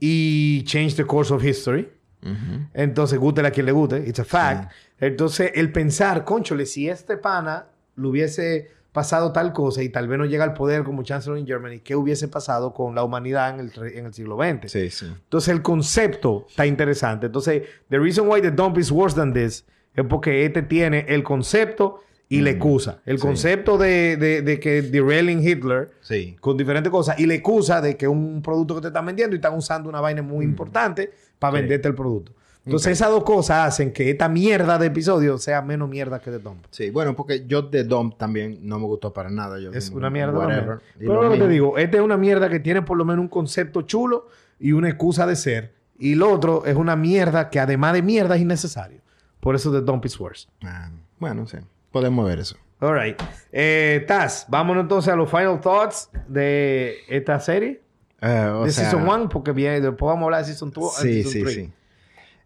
Y 0.00 0.62
change 0.64 0.94
the 0.96 1.04
course 1.04 1.32
of 1.34 1.42
history. 1.44 1.88
Ujú. 2.22 2.66
Entonces, 2.74 3.18
guste 3.18 3.46
a 3.46 3.50
quien 3.50 3.66
le 3.66 3.72
guste, 3.72 4.04
it's 4.06 4.20
a 4.20 4.24
fact. 4.24 4.70
Entonces, 5.00 5.52
el 5.54 5.70
pensar, 5.72 6.24
conchole, 6.24 6.66
si 6.66 6.88
este 6.88 7.16
pana 7.16 7.66
le 7.96 8.06
hubiese 8.06 8.70
pasado 8.92 9.32
tal 9.32 9.52
cosa 9.52 9.82
y 9.82 9.88
tal 9.90 10.08
vez 10.08 10.18
no 10.18 10.24
llega 10.24 10.44
al 10.44 10.54
poder 10.54 10.82
como 10.82 11.02
Chancellor 11.02 11.38
in 11.38 11.46
Germany, 11.46 11.80
¿qué 11.80 11.94
hubiese 11.94 12.26
pasado 12.28 12.72
con 12.72 12.94
la 12.94 13.04
humanidad 13.04 13.50
en 13.58 13.60
el, 13.60 13.92
en 13.92 14.06
el 14.06 14.14
siglo 14.14 14.36
XX? 14.36 14.70
Sí, 14.72 14.90
sí. 14.90 15.06
Entonces, 15.06 15.48
el 15.54 15.62
concepto 15.62 16.46
está 16.48 16.66
interesante. 16.66 17.26
Entonces, 17.26 17.62
the 17.90 17.98
reason 17.98 18.26
why 18.28 18.40
the 18.40 18.50
dump 18.50 18.78
is 18.78 18.90
worse 18.90 19.14
than 19.14 19.32
this 19.32 19.64
es 19.94 20.04
porque 20.08 20.44
este 20.44 20.62
tiene 20.62 21.04
el 21.08 21.22
concepto 21.22 22.00
y 22.30 22.40
la 22.42 22.50
excusa. 22.50 23.00
El 23.06 23.14
Mm. 23.14 23.18
Sí. 23.18 23.22
concepto 23.26 23.78
de, 23.78 24.16
de, 24.18 24.42
de 24.42 24.60
que 24.60 24.82
derailing 24.82 25.46
Hitler 25.46 25.90
Sí. 26.00 26.36
con 26.40 26.56
diferentes 26.56 26.90
cosas 26.90 27.18
y 27.18 27.26
la 27.26 27.34
excusa 27.34 27.80
de 27.80 27.96
que 27.96 28.06
un 28.06 28.42
producto 28.42 28.74
que 28.74 28.80
te 28.82 28.86
están 28.88 29.06
vendiendo 29.06 29.34
y 29.34 29.38
están 29.38 29.54
usando 29.54 29.88
una 29.88 30.00
vaina 30.00 30.20
muy 30.22 30.44
importante 30.44 31.10
para 31.38 31.52
Mm. 31.52 31.54
Sí. 31.56 31.60
venderte 31.62 31.88
el 31.88 31.94
producto. 31.94 32.32
Entonces, 32.68 32.92
esas 32.92 33.10
dos 33.10 33.24
cosas 33.24 33.66
hacen 33.66 33.92
que 33.92 34.10
esta 34.10 34.28
mierda 34.28 34.78
de 34.78 34.88
episodio 34.88 35.38
sea 35.38 35.62
menos 35.62 35.88
mierda 35.88 36.20
que 36.20 36.30
de 36.30 36.38
Dump. 36.38 36.64
Sí, 36.70 36.90
bueno, 36.90 37.16
porque 37.16 37.46
yo 37.46 37.62
de 37.62 37.84
Dump 37.84 38.16
también 38.18 38.58
no 38.62 38.78
me 38.78 38.84
gustó 38.84 39.12
para 39.12 39.30
nada. 39.30 39.58
Yo, 39.58 39.72
Es 39.72 39.90
una 39.90 40.10
mierda 40.10 40.38
whatever. 40.38 40.80
Pero 40.98 41.22
lo 41.22 41.30
que 41.30 41.38
te 41.38 41.48
digo, 41.48 41.78
esta 41.78 41.96
es 41.96 42.02
una 42.02 42.16
mierda 42.16 42.50
que 42.50 42.60
tiene 42.60 42.82
por 42.82 42.98
lo 42.98 43.04
menos 43.04 43.22
un 43.22 43.28
concepto 43.28 43.82
chulo 43.82 44.28
y 44.60 44.72
una 44.72 44.88
excusa 44.88 45.26
de 45.26 45.36
ser. 45.36 45.74
Y 45.98 46.14
lo 46.14 46.30
otro 46.30 46.64
es 46.66 46.76
una 46.76 46.94
mierda 46.94 47.50
que 47.50 47.58
además 47.58 47.94
de 47.94 48.02
mierda 48.02 48.36
es 48.36 48.42
innecesario. 48.42 49.00
Por 49.40 49.54
eso 49.54 49.72
The 49.72 49.80
Dump 49.80 50.04
is 50.04 50.20
worse. 50.20 50.48
Ah, 50.62 50.90
bueno, 51.18 51.46
sí. 51.46 51.58
Podemos 51.90 52.26
ver 52.26 52.40
eso. 52.40 52.56
All 52.80 52.94
right. 52.94 53.20
Eh, 53.50 54.04
Taz, 54.06 54.46
vámonos 54.48 54.82
entonces 54.82 55.12
a 55.12 55.16
los 55.16 55.30
final 55.30 55.60
thoughts 55.60 56.10
de 56.28 56.96
esta 57.08 57.40
serie. 57.40 57.82
Eh, 58.20 58.50
o 58.52 58.64
de 58.64 58.72
sea, 58.72 58.90
Season 58.90 59.08
1, 59.08 59.28
porque 59.28 59.52
bien, 59.52 59.82
después 59.82 60.08
vamos 60.08 60.22
a 60.22 60.24
hablar 60.26 60.40
de 60.40 60.46
Season 60.46 60.70
2 60.70 60.96
Sí, 60.96 61.24
sí, 61.24 61.44
sí. 61.46 61.72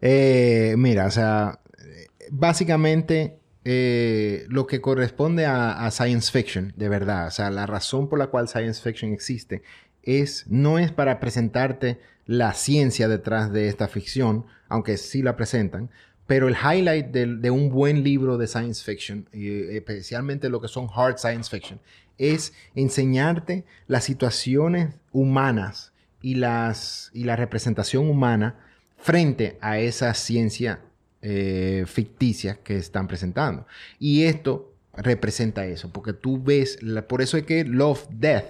Eh, 0.05 0.75
mira, 0.77 1.05
o 1.05 1.11
sea, 1.11 1.61
eh, 1.79 2.07
básicamente 2.29 3.39
eh, 3.63 4.45
lo 4.49 4.67
que 4.67 4.81
corresponde 4.81 5.45
a, 5.45 5.89
science 5.91 6.29
fiction, 6.29 6.73
de 6.75 6.89
verdad, 6.89 7.27
o 7.27 7.31
sea, 7.31 7.49
la 7.49 7.65
razón 7.65 8.09
por 8.09 8.19
la 8.19 8.27
cual 8.27 8.49
science 8.49 8.81
fiction 8.81 9.13
existe 9.13 9.63
es 10.01 10.45
no 10.49 10.77
es 10.77 10.91
para 10.91 11.21
presentarte 11.21 12.01
la 12.25 12.53
ciencia 12.53 13.07
detrás 13.07 13.53
de 13.53 13.69
esta 13.69 13.87
ficción, 13.87 14.45
aunque 14.67 14.97
sí 14.97 15.21
la 15.21 15.37
presentan, 15.37 15.89
pero 16.27 16.49
el 16.49 16.55
highlight 16.55 17.05
de, 17.07 17.49
un 17.49 17.69
buen 17.69 18.03
libro 18.03 18.37
de 18.37 18.47
science 18.47 18.83
fiction, 18.83 19.29
y 19.31 19.73
especialmente 19.73 20.49
lo 20.49 20.59
que 20.59 20.67
son 20.67 20.89
hard 20.93 21.17
science 21.17 21.49
fiction, 21.49 21.79
es 22.17 22.51
enseñarte 22.75 23.63
las 23.87 24.03
situaciones 24.03 24.95
humanas 25.13 25.93
y, 26.21 26.35
las, 26.35 27.09
y 27.13 27.23
la 27.23 27.37
representación 27.37 28.09
humana 28.09 28.57
frente 29.03 29.57
a 29.61 29.79
esa 29.79 30.13
ciencia 30.13 30.79
eh, 31.21 31.83
ficticia 31.87 32.59
que 32.63 32.77
están 32.77 33.07
presentando. 33.07 33.65
Y 33.99 34.23
esto 34.23 34.73
representa 34.95 35.65
eso, 35.65 35.91
porque 35.91 36.13
tú 36.13 36.41
ves, 36.41 36.81
la- 36.81 37.07
por 37.07 37.21
eso 37.21 37.37
es 37.37 37.43
que 37.43 37.63
Love, 37.65 38.07
Death 38.09 38.45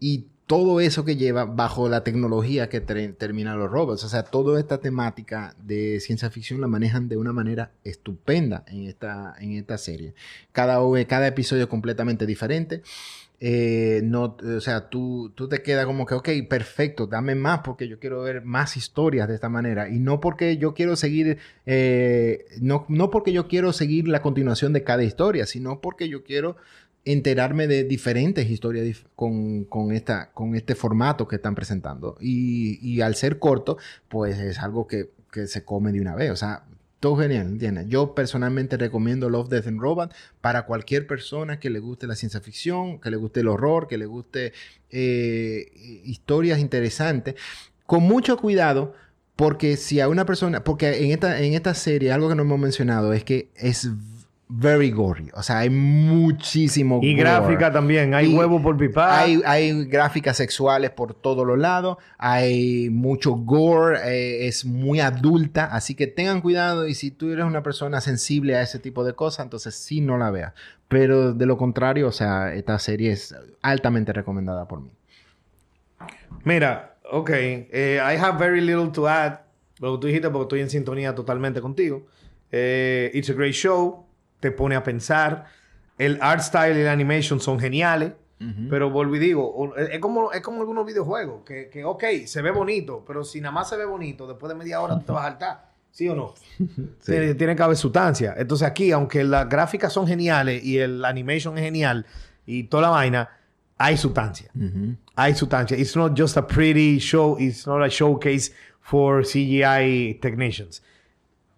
y 0.00 0.26
todo 0.48 0.80
eso 0.80 1.04
que 1.04 1.16
lleva 1.16 1.44
bajo 1.44 1.90
la 1.90 2.02
tecnología 2.02 2.70
que 2.70 2.80
termina 2.80 3.54
los 3.54 3.70
robots. 3.70 4.02
O 4.04 4.08
sea, 4.08 4.22
toda 4.22 4.58
esta 4.58 4.78
temática 4.78 5.54
de 5.62 6.00
ciencia 6.00 6.30
ficción 6.30 6.62
la 6.62 6.66
manejan 6.66 7.06
de 7.06 7.18
una 7.18 7.34
manera 7.34 7.70
estupenda 7.84 8.64
en 8.66 8.88
esta, 8.88 9.34
en 9.38 9.52
esta 9.52 9.76
serie. 9.76 10.14
Cada, 10.52 10.78
cada 11.06 11.26
episodio 11.26 11.64
es 11.64 11.68
completamente 11.68 12.24
diferente. 12.24 12.82
Eh, 13.40 14.00
no, 14.04 14.38
o 14.42 14.60
sea, 14.60 14.88
tú, 14.88 15.30
tú 15.34 15.48
te 15.48 15.62
quedas 15.62 15.84
como 15.84 16.06
que, 16.06 16.14
ok, 16.14 16.28
perfecto, 16.48 17.06
dame 17.06 17.34
más 17.34 17.60
porque 17.60 17.86
yo 17.86 18.00
quiero 18.00 18.22
ver 18.22 18.42
más 18.42 18.78
historias 18.78 19.28
de 19.28 19.34
esta 19.34 19.50
manera. 19.50 19.90
Y 19.90 19.98
no 19.98 20.18
porque 20.18 20.56
yo 20.56 20.72
quiero 20.72 20.96
seguir, 20.96 21.36
eh, 21.66 22.46
no, 22.62 22.86
no 22.88 23.10
porque 23.10 23.34
yo 23.34 23.48
quiero 23.48 23.74
seguir 23.74 24.08
la 24.08 24.22
continuación 24.22 24.72
de 24.72 24.82
cada 24.82 25.04
historia, 25.04 25.44
sino 25.44 25.82
porque 25.82 26.08
yo 26.08 26.24
quiero 26.24 26.56
enterarme 27.12 27.66
de 27.66 27.84
diferentes 27.84 28.50
historias 28.50 29.04
con, 29.16 29.64
con, 29.64 29.92
esta, 29.92 30.30
con 30.32 30.54
este 30.54 30.74
formato 30.74 31.26
que 31.26 31.36
están 31.36 31.54
presentando. 31.54 32.16
Y, 32.20 32.78
y 32.82 33.00
al 33.00 33.14
ser 33.14 33.38
corto, 33.38 33.78
pues 34.08 34.38
es 34.38 34.58
algo 34.58 34.86
que, 34.86 35.10
que 35.32 35.46
se 35.46 35.64
come 35.64 35.92
de 35.92 36.00
una 36.00 36.14
vez. 36.14 36.30
O 36.30 36.36
sea, 36.36 36.64
todo 37.00 37.16
genial, 37.16 37.46
¿entiendes? 37.46 37.86
Yo 37.88 38.14
personalmente 38.14 38.76
recomiendo 38.76 39.30
Love, 39.30 39.48
Death 39.48 39.68
and 39.68 39.80
Robot 39.80 40.12
para 40.40 40.66
cualquier 40.66 41.06
persona 41.06 41.60
que 41.60 41.70
le 41.70 41.78
guste 41.78 42.06
la 42.06 42.16
ciencia 42.16 42.40
ficción, 42.40 43.00
que 43.00 43.10
le 43.10 43.16
guste 43.16 43.40
el 43.40 43.48
horror, 43.48 43.86
que 43.88 43.98
le 43.98 44.06
guste 44.06 44.52
eh, 44.90 45.70
historias 46.04 46.58
interesantes. 46.58 47.36
Con 47.86 48.02
mucho 48.02 48.36
cuidado, 48.36 48.94
porque 49.36 49.76
si 49.76 50.00
a 50.00 50.08
una 50.08 50.26
persona, 50.26 50.64
porque 50.64 51.04
en 51.04 51.12
esta, 51.12 51.40
en 51.40 51.54
esta 51.54 51.72
serie 51.72 52.12
algo 52.12 52.28
que 52.28 52.34
no 52.34 52.42
hemos 52.42 52.58
mencionado 52.58 53.12
es 53.12 53.24
que 53.24 53.48
es 53.54 53.88
very 54.50 54.90
gory, 54.90 55.30
o 55.34 55.42
sea, 55.42 55.58
hay 55.58 55.70
muchísimo 55.70 57.00
Y 57.02 57.12
gore. 57.12 57.22
gráfica 57.22 57.70
también. 57.72 58.14
Hay 58.14 58.32
Y 58.32 58.36
huevo 58.36 58.62
por 58.62 58.76
pipar. 58.76 59.10
Hay, 59.24 59.42
hay 59.44 59.84
gráficas 59.84 60.36
sexuales 60.38 60.90
por 60.90 61.12
todos 61.14 61.46
los 61.46 61.58
lados, 61.58 61.98
hay 62.16 62.88
mucho 62.90 63.32
gore, 63.32 63.98
eh, 64.06 64.48
es 64.48 64.64
muy 64.64 65.00
adulta, 65.00 65.66
así 65.66 65.94
que 65.94 66.06
tengan 66.06 66.40
cuidado 66.40 66.88
y 66.88 66.94
si 66.94 67.10
tú 67.10 67.30
eres 67.30 67.44
una 67.44 67.62
persona 67.62 68.00
sensible 68.00 68.56
a 68.56 68.62
ese 68.62 68.78
tipo 68.78 69.04
de 69.04 69.12
cosas, 69.14 69.44
entonces 69.44 69.74
sí 69.74 70.00
no 70.00 70.16
la 70.18 70.30
veas. 70.30 70.54
Pero 70.88 71.34
de 71.34 71.44
lo 71.44 71.58
contrario, 71.58 72.08
o 72.08 72.12
sea, 72.12 72.54
esta 72.54 72.78
serie 72.78 73.12
es 73.12 73.34
altamente 73.60 74.12
recomendada 74.14 74.66
por 74.66 74.80
mí. 74.80 74.90
Mira, 76.44 76.96
ok. 77.10 77.30
eh, 77.30 78.00
I 78.02 78.16
have 78.16 78.38
very 78.38 78.60
little 78.60 78.88
to 78.92 79.06
add. 79.06 79.40
Lo 79.80 79.94
que 79.94 80.00
tú 80.00 80.06
dijiste 80.06 80.30
porque 80.30 80.42
estoy 80.44 80.60
en 80.60 80.70
sintonía 80.70 81.14
totalmente 81.14 81.60
contigo. 81.60 82.06
Eh, 82.50 83.10
it's 83.14 83.28
a 83.30 83.34
great 83.34 83.52
show. 83.54 84.06
Te 84.40 84.50
pone 84.50 84.76
a 84.76 84.82
pensar. 84.82 85.46
El 85.96 86.18
art 86.20 86.42
style 86.42 86.78
y 86.78 86.84
la 86.84 86.92
animation 86.92 87.40
son 87.40 87.58
geniales. 87.58 88.12
Pero 88.70 88.88
vuelvo 88.90 89.16
y 89.16 89.18
digo, 89.18 89.74
es 89.76 89.98
como, 89.98 90.30
es 90.30 90.40
como 90.42 90.60
algunos 90.60 90.86
videojuegos. 90.86 91.42
Que, 91.44 91.68
que, 91.68 91.84
ok, 91.84 92.04
se 92.24 92.40
ve 92.40 92.52
bonito. 92.52 93.04
Pero 93.04 93.24
si 93.24 93.40
nada 93.40 93.50
más 93.50 93.68
se 93.68 93.76
ve 93.76 93.84
bonito, 93.84 94.28
después 94.28 94.48
de 94.48 94.54
media 94.54 94.80
hora 94.80 94.96
tú 94.98 95.06
te 95.06 95.12
vas 95.12 95.24
a 95.24 95.28
saltar. 95.30 95.68
¿Sí 95.90 96.08
o 96.08 96.14
no? 96.14 96.34
Tiene, 97.04 97.34
tiene 97.34 97.56
que 97.56 97.62
haber 97.62 97.76
sustancia. 97.76 98.34
Entonces 98.38 98.68
aquí, 98.68 98.92
aunque 98.92 99.24
las 99.24 99.48
gráficas 99.48 99.92
son 99.92 100.06
geniales 100.06 100.62
y 100.62 100.78
el 100.78 101.04
animation 101.04 101.58
es 101.58 101.64
genial 101.64 102.06
y 102.46 102.64
toda 102.64 102.84
la 102.84 102.90
vaina, 102.90 103.28
hay 103.76 103.96
sustancia. 103.96 104.50
Ujú. 104.54 104.96
hay 105.16 105.34
sustancia. 105.34 105.76
It's 105.76 105.96
not 105.96 106.16
just 106.16 106.36
a 106.36 106.46
pretty 106.46 106.98
show. 106.98 107.36
It's 107.40 107.66
not 107.66 107.82
a 107.82 107.90
showcase 107.90 108.52
for 108.80 109.24
CGI 109.24 110.20
technicians. 110.20 110.80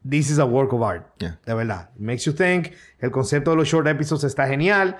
This 0.08 0.30
is 0.30 0.38
a 0.38 0.44
work 0.46 0.72
of 0.72 0.82
art. 0.82 1.06
Yeah. 1.18 1.36
De 1.44 1.54
verdad. 1.54 1.90
It 1.96 2.00
makes 2.00 2.24
you 2.24 2.32
think. 2.32 2.72
El 2.98 3.10
concepto 3.10 3.50
de 3.50 3.56
los 3.58 3.68
short 3.68 3.86
episodes 3.86 4.24
está 4.24 4.46
genial. 4.48 4.96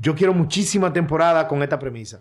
Yo 0.00 0.14
quiero 0.14 0.32
muchísima 0.32 0.92
temporada 0.92 1.48
con 1.48 1.62
esta 1.62 1.78
premisa. 1.78 2.20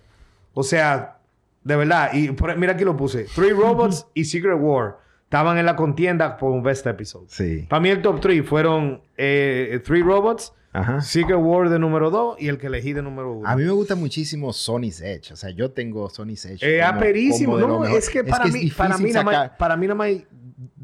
O 0.54 0.64
sea, 0.64 1.18
de 1.64 1.76
verdad. 1.76 2.12
Y 2.14 2.32
por- 2.32 2.58
mira 2.58 2.74
aquí 2.74 2.84
lo 2.84 2.98
puse. 2.98 3.26
Three 3.36 3.52
Robots 3.54 4.08
y 4.16 4.26
Secret 4.26 4.58
War 4.60 4.98
estaban 5.26 5.58
en 5.58 5.66
la 5.66 5.76
contienda 5.76 6.38
por 6.38 6.52
un 6.52 6.64
best 6.64 6.88
episode. 6.88 7.26
Sí. 7.30 7.68
Para 7.70 7.82
mí 7.82 7.90
el 7.90 8.02
top 8.02 8.20
3 8.22 8.48
fueron 8.48 9.02
eh, 9.18 9.80
Three 9.86 10.02
Robots, 10.02 10.54
Ajá. 10.74 11.02
Secret 11.02 11.38
War 11.40 11.70
de 11.70 11.78
número 11.80 12.10
2 12.10 12.38
y 12.42 12.48
el 12.48 12.58
que 12.58 12.68
elegí 12.68 12.94
de 12.94 13.02
número 13.02 13.34
1. 13.34 13.48
A 13.50 13.56
mí 13.58 13.64
me 13.64 13.72
gusta 13.72 13.96
muchísimo 13.96 14.54
Sony's 14.54 15.02
Edge. 15.02 15.34
O 15.34 15.36
sea, 15.36 15.50
yo 15.50 15.70
tengo 15.72 16.10
Sony's 16.10 16.46
Edge. 16.46 16.66
Eh, 16.66 16.82
aperísimo. 16.82 17.58
No, 17.60 17.86
es 17.86 18.10
que 18.10 18.24
para 18.24 18.46
mí, 18.46 18.68
es 18.68 18.74
para 18.74 18.98
mí, 18.98 19.04
difícil 19.06 19.14
nada 19.16 19.24
más, 19.26 19.36
sacar- 19.36 19.58
para 19.58 19.76
mí 19.76 19.86
nada 19.88 19.96
más 19.96 20.06
hay, 20.08 20.26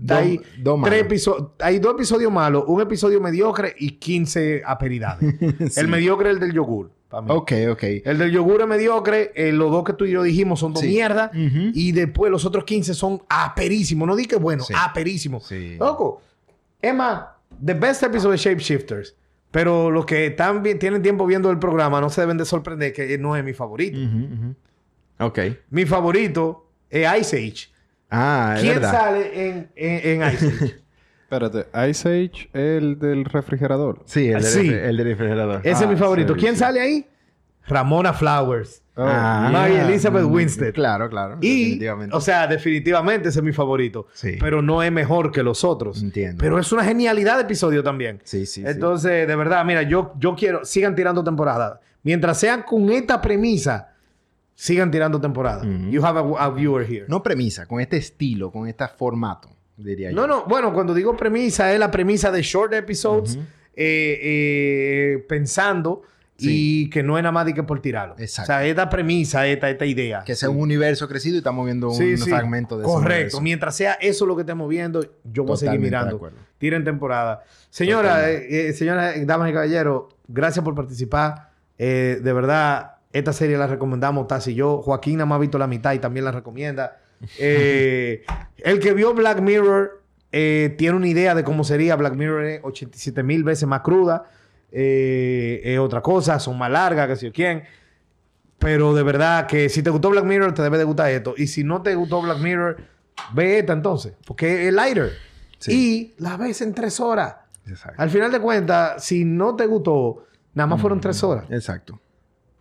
Dos- 0.06 0.18
hay 0.18 0.40
dos 0.58 0.78
malos. 0.78 0.90
tres 1.08 1.30
hay 1.60 1.80
dos 1.80 1.94
episodios 1.94 2.32
malos, 2.32 2.64
un 2.68 2.82
episodio 2.82 3.22
mediocre 3.22 3.74
y 3.80 3.92
15 3.92 4.62
aperidades. 4.66 5.34
Sí. 5.72 5.80
El 5.80 5.88
mediocre 5.88 6.30
es 6.30 6.36
el 6.36 6.40
del 6.42 6.54
yogur. 6.54 6.92
Ok, 7.10 7.52
ok. 7.72 7.84
El 8.04 8.18
del 8.18 8.32
yogur 8.32 8.62
es 8.62 8.68
mediocre, 8.68 9.32
eh, 9.36 9.52
los 9.52 9.70
dos 9.72 9.84
que 9.84 9.94
tú 9.94 10.04
y 10.06 10.12
yo 10.12 10.24
dijimos 10.24 10.60
son 10.60 10.74
dos 10.74 10.82
Sí. 10.82 10.88
mierda 10.88 11.30
Ujú. 11.32 11.70
y 11.74 11.92
después 11.92 12.32
los 12.32 12.44
otros 12.44 12.64
15 12.64 12.94
son 12.96 13.22
aperísimos. 13.30 14.08
No 14.08 14.16
di 14.16 14.26
que 14.26 14.36
bueno, 14.36 14.64
Sí. 14.64 14.74
aperísimos. 14.76 15.48
Loco, 15.80 16.22
más, 16.96 17.24
the 17.64 17.76
best 17.76 18.02
episode 18.04 18.32
de 18.32 18.38
Shapeshifters. 18.38 19.16
Pero 19.52 19.92
los 19.92 20.06
que 20.08 20.26
están 20.26 20.64
tienen 20.80 21.04
tiempo 21.04 21.28
viendo 21.28 21.52
el 21.52 21.60
programa 21.60 22.02
no 22.02 22.10
se 22.10 22.22
deben 22.22 22.38
de 22.40 22.46
sorprender 22.46 22.92
que 22.92 23.16
no 23.20 23.36
es 23.36 23.44
mi 23.44 23.54
favorito. 23.54 24.00
Ok. 25.20 25.40
Mi 25.70 25.86
favorito 25.86 26.66
es 26.90 27.08
Ice 27.20 27.38
Age. 27.38 27.73
Ah, 28.16 28.54
es 28.56 28.62
¿Quién 28.62 28.76
verdad. 28.76 28.92
sale 28.92 29.48
en, 29.50 29.72
en, 29.76 30.22
en 30.22 30.34
Ice 30.34 30.48
Age? 30.48 30.76
Espérate, 31.24 31.90
Ice 31.90 32.08
Age, 32.10 32.50
el 32.54 33.00
del 33.00 33.26
refrigerador. 33.26 34.02
Sí, 34.06 34.28
el, 34.30 34.36
Ah, 34.36 34.40
del 34.40 34.48
sí. 34.48 34.60
refri- 34.70 34.84
el 34.84 34.98
del 34.98 35.08
refrigerador. 35.08 35.62
Ese 35.64 35.84
es 35.84 35.90
mi 35.90 35.96
Ah, 35.96 35.98
favorito. 35.98 36.34
sí, 36.36 36.40
¿Quién 36.40 36.54
sí. 36.54 36.60
sale 36.60 36.80
ahí? 36.80 37.08
Ramona 37.68 38.14
Flowers. 38.14 38.82
Oh, 38.96 39.04
Ah, 39.08 39.50
Mary 39.52 39.74
yeah. 39.74 39.88
Elizabeth 39.88 40.26
Mm, 40.26 40.32
Winstead. 40.34 40.74
Claro, 40.74 41.10
claro. 41.10 41.38
Y, 41.42 41.64
definitivamente. 41.64 42.16
o 42.16 42.22
sea, 42.22 42.46
definitivamente 42.46 43.30
ese 43.30 43.40
es 43.40 43.44
mi 43.44 43.52
favorito. 43.54 44.06
Sí. 44.14 44.36
Pero 44.40 44.62
no 44.62 44.84
es 44.84 44.92
mejor 44.92 45.32
que 45.32 45.42
los 45.42 45.64
otros. 45.64 46.04
Entiendo. 46.04 46.38
Pero 46.40 46.60
es 46.60 46.72
una 46.72 46.84
genialidad 46.84 47.38
de 47.38 47.44
episodio 47.44 47.82
también. 47.82 48.20
sí, 48.24 48.46
sí, 48.46 48.62
sí. 48.62 48.68
Entonces, 48.68 49.28
de 49.28 49.36
verdad, 49.36 49.66
mira, 49.66 49.82
yo, 49.82 50.14
yo 50.20 50.36
quiero, 50.36 50.64
sigan 50.66 50.94
tirando 50.94 51.24
temporada. 51.24 51.80
Mientras 52.04 52.38
sean 52.40 52.62
con 52.64 52.92
esta 52.92 53.20
premisa, 53.22 53.93
sigan 54.56 54.92
tirando 54.92 55.20
temporada. 55.20 55.64
You 55.90 56.04
have 56.06 56.20
a, 56.20 56.46
a 56.46 56.50
viewer 56.50 56.86
here. 56.90 57.06
No 57.08 57.22
premisa, 57.24 57.66
con 57.66 57.80
este 57.82 57.98
estilo, 57.98 58.52
con 58.52 58.68
este 58.68 58.88
formato, 58.88 59.50
diría 59.78 60.12
yo. 60.12 60.16
No, 60.16 60.28
no, 60.28 60.46
bueno, 60.46 60.74
cuando 60.74 60.94
digo 60.94 61.16
premisa, 61.18 61.74
es 61.74 61.80
la 61.80 61.90
premisa 61.92 62.32
de 62.32 62.42
short 62.42 62.74
episodes, 62.74 63.36
eh, 63.76 64.20
eh, 64.22 65.26
pensando 65.28 66.04
y 66.38 66.90
que 66.90 67.04
no 67.04 67.18
es 67.18 67.24
nada 67.24 67.32
más 67.32 67.46
de 67.46 67.54
que 67.54 67.64
por 67.64 67.82
tirarlo. 67.82 68.16
Exacto. 68.18 68.52
O 68.52 68.56
sea, 68.56 68.66
esta 68.66 68.90
premisa, 68.90 69.48
esta, 69.48 69.70
esta 69.70 69.86
idea. 69.86 70.24
Que 70.26 70.36
sea 70.36 70.50
un 70.50 70.60
universo 70.60 71.08
crecido 71.08 71.36
y 71.36 71.38
estamos 71.38 71.64
viendo 71.66 71.90
un 71.90 71.96
Sí, 71.96 72.18
fragmento 72.18 72.78
de 72.78 72.84
ese 72.84 72.92
Correcto. 72.92 73.14
universo. 73.14 73.42
Mientras 73.42 73.76
sea 73.78 73.94
eso 73.94 74.26
lo 74.26 74.36
que 74.36 74.42
estemos 74.42 74.68
viendo, 74.68 75.06
yo 75.24 75.46
voy 75.46 75.54
a 75.54 75.58
seguir 75.58 75.80
mirando. 75.80 76.32
Tiren 76.58 76.84
temporada. 76.84 77.44
Señora, 77.70 78.30
eh, 78.30 78.70
eh, 78.70 78.74
señoras, 78.74 79.16
eh, 79.16 79.26
damas 79.26 79.50
y 79.52 79.54
caballeros, 79.54 80.06
gracias 80.28 80.66
por 80.66 80.76
participar. 80.76 81.52
De 81.78 82.20
verdad, 82.34 82.93
esta 83.14 83.32
serie 83.32 83.58
la 83.58 83.68
recomendamos, 83.68 84.28
Taz 84.28 84.48
y 84.48 84.56
yo. 84.56 84.82
Joaquín 84.82 85.18
nada 85.18 85.26
más 85.28 85.38
ha 85.38 85.40
visto 85.40 85.58
la 85.58 85.68
mitad 85.68 85.94
y 85.94 86.00
también 86.00 86.26
la 86.26 86.32
recomienda. 86.32 86.98
Eh, 87.40 88.24
el 88.58 88.80
que 88.80 88.94
vio 88.94 89.14
Black 89.14 89.40
Mirror 89.40 90.02
eh, 90.32 90.74
tiene 90.78 90.98
una 90.98 91.08
idea 91.08 91.36
de 91.36 91.44
cómo 91.44 91.64
sería 91.64 91.96
Black 91.96 92.16
Mirror 92.16 92.44
es 92.46 92.60
87 92.64 93.24
mil 93.24 93.44
veces 93.44 93.68
más 93.68 93.82
cruda. 93.82 94.26
Eh, 94.72 95.62
es 95.64 95.80
otra 95.80 96.02
cosa, 96.02 96.40
son 96.40 96.58
más 96.58 96.72
largas, 96.72 97.08
que 97.08 97.16
sé 97.16 97.26
yo 97.28 97.32
quién. 97.34 97.64
Pero 98.58 98.94
de 98.96 99.04
verdad 99.04 99.46
que 99.46 99.70
si 99.70 99.84
te 99.84 99.90
gustó 99.90 100.10
Black 100.10 100.26
Mirror, 100.26 100.54
te 100.54 100.62
debe 100.62 100.78
de 100.78 100.84
gustar 100.84 101.12
esto. 101.12 101.34
Y 101.38 101.48
si 101.48 101.64
no 101.64 101.82
te 101.82 101.96
gustó 101.96 102.22
Black 102.22 102.40
Mirror, 102.40 102.78
ve 103.34 103.60
esta 103.60 103.74
entonces. 103.74 104.14
Porque 104.26 104.68
es 104.68 104.74
lighter. 104.74 105.12
Sí. 105.60 106.14
Y 106.18 106.22
la 106.24 106.38
ves 106.38 106.62
en 106.62 106.74
tres 106.74 107.00
horas. 107.00 107.36
Exacto. 107.68 108.02
Al 108.02 108.10
final 108.10 108.32
de 108.32 108.40
cuentas, 108.40 109.04
si 109.04 109.24
no 109.24 109.56
te 109.56 109.66
gustó, 109.68 110.26
nada 110.54 110.68
más 110.68 110.80
Mm. 110.80 110.82
fueron 110.82 111.00
tres 111.02 111.24
horas. 111.24 111.46
Exacto. 111.50 112.00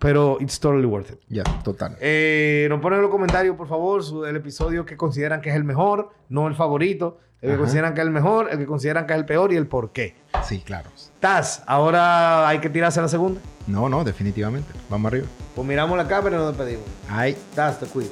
Pero 0.03 0.37
it's 0.41 0.59
totally 0.59 0.85
worth 0.85 1.13
it. 1.13 1.21
Ya, 1.29 1.45
total. 1.63 1.97
Eh, 2.01 2.67
nos 2.69 2.81
ponen 2.81 2.99
en 2.99 3.03
los 3.03 3.11
comentarios, 3.11 3.57
por 3.57 3.69
favor, 3.69 4.03
su- 4.03 4.25
el 4.25 4.35
episodio 4.37 4.85
que 4.85 4.97
consideran 4.97 5.41
que 5.41 5.51
es 5.51 5.57
el 5.57 5.63
mejor, 5.65 6.11
no 6.29 6.49
el 6.49 6.55
favorito. 6.57 7.19
El 7.41 7.53
que 7.53 7.57
consideran 7.59 7.95
que 7.95 8.01
es 8.01 8.07
el 8.07 8.13
mejor, 8.13 8.49
el 8.53 8.59
que 8.59 8.67
consideran 8.67 9.05
que 9.07 9.15
es 9.15 9.19
el 9.19 9.25
peor 9.25 9.53
y 9.53 9.57
el 9.57 9.67
por 9.67 9.91
qué. 9.93 10.15
Sí, 10.45 10.61
claro. 10.65 10.91
Taz, 11.19 11.63
ahora 11.67 12.47
hay 12.49 12.59
que 12.61 12.69
tirarse 12.71 13.01
a 13.01 13.03
la 13.03 13.09
segunda. 13.09 13.41
No, 13.67 13.89
no, 13.89 14.05
definitivamente. 14.05 14.73
Vamos 14.89 15.11
arriba. 15.11 15.27
Pues 15.57 15.67
miramos 15.67 15.97
la 15.97 16.07
cámara 16.07 16.37
y 16.37 16.39
nos 16.39 16.57
despedimos. 16.57 16.85
Ay. 17.09 17.37
Taz, 17.55 17.81
te 17.81 17.87
cuido. 17.87 18.11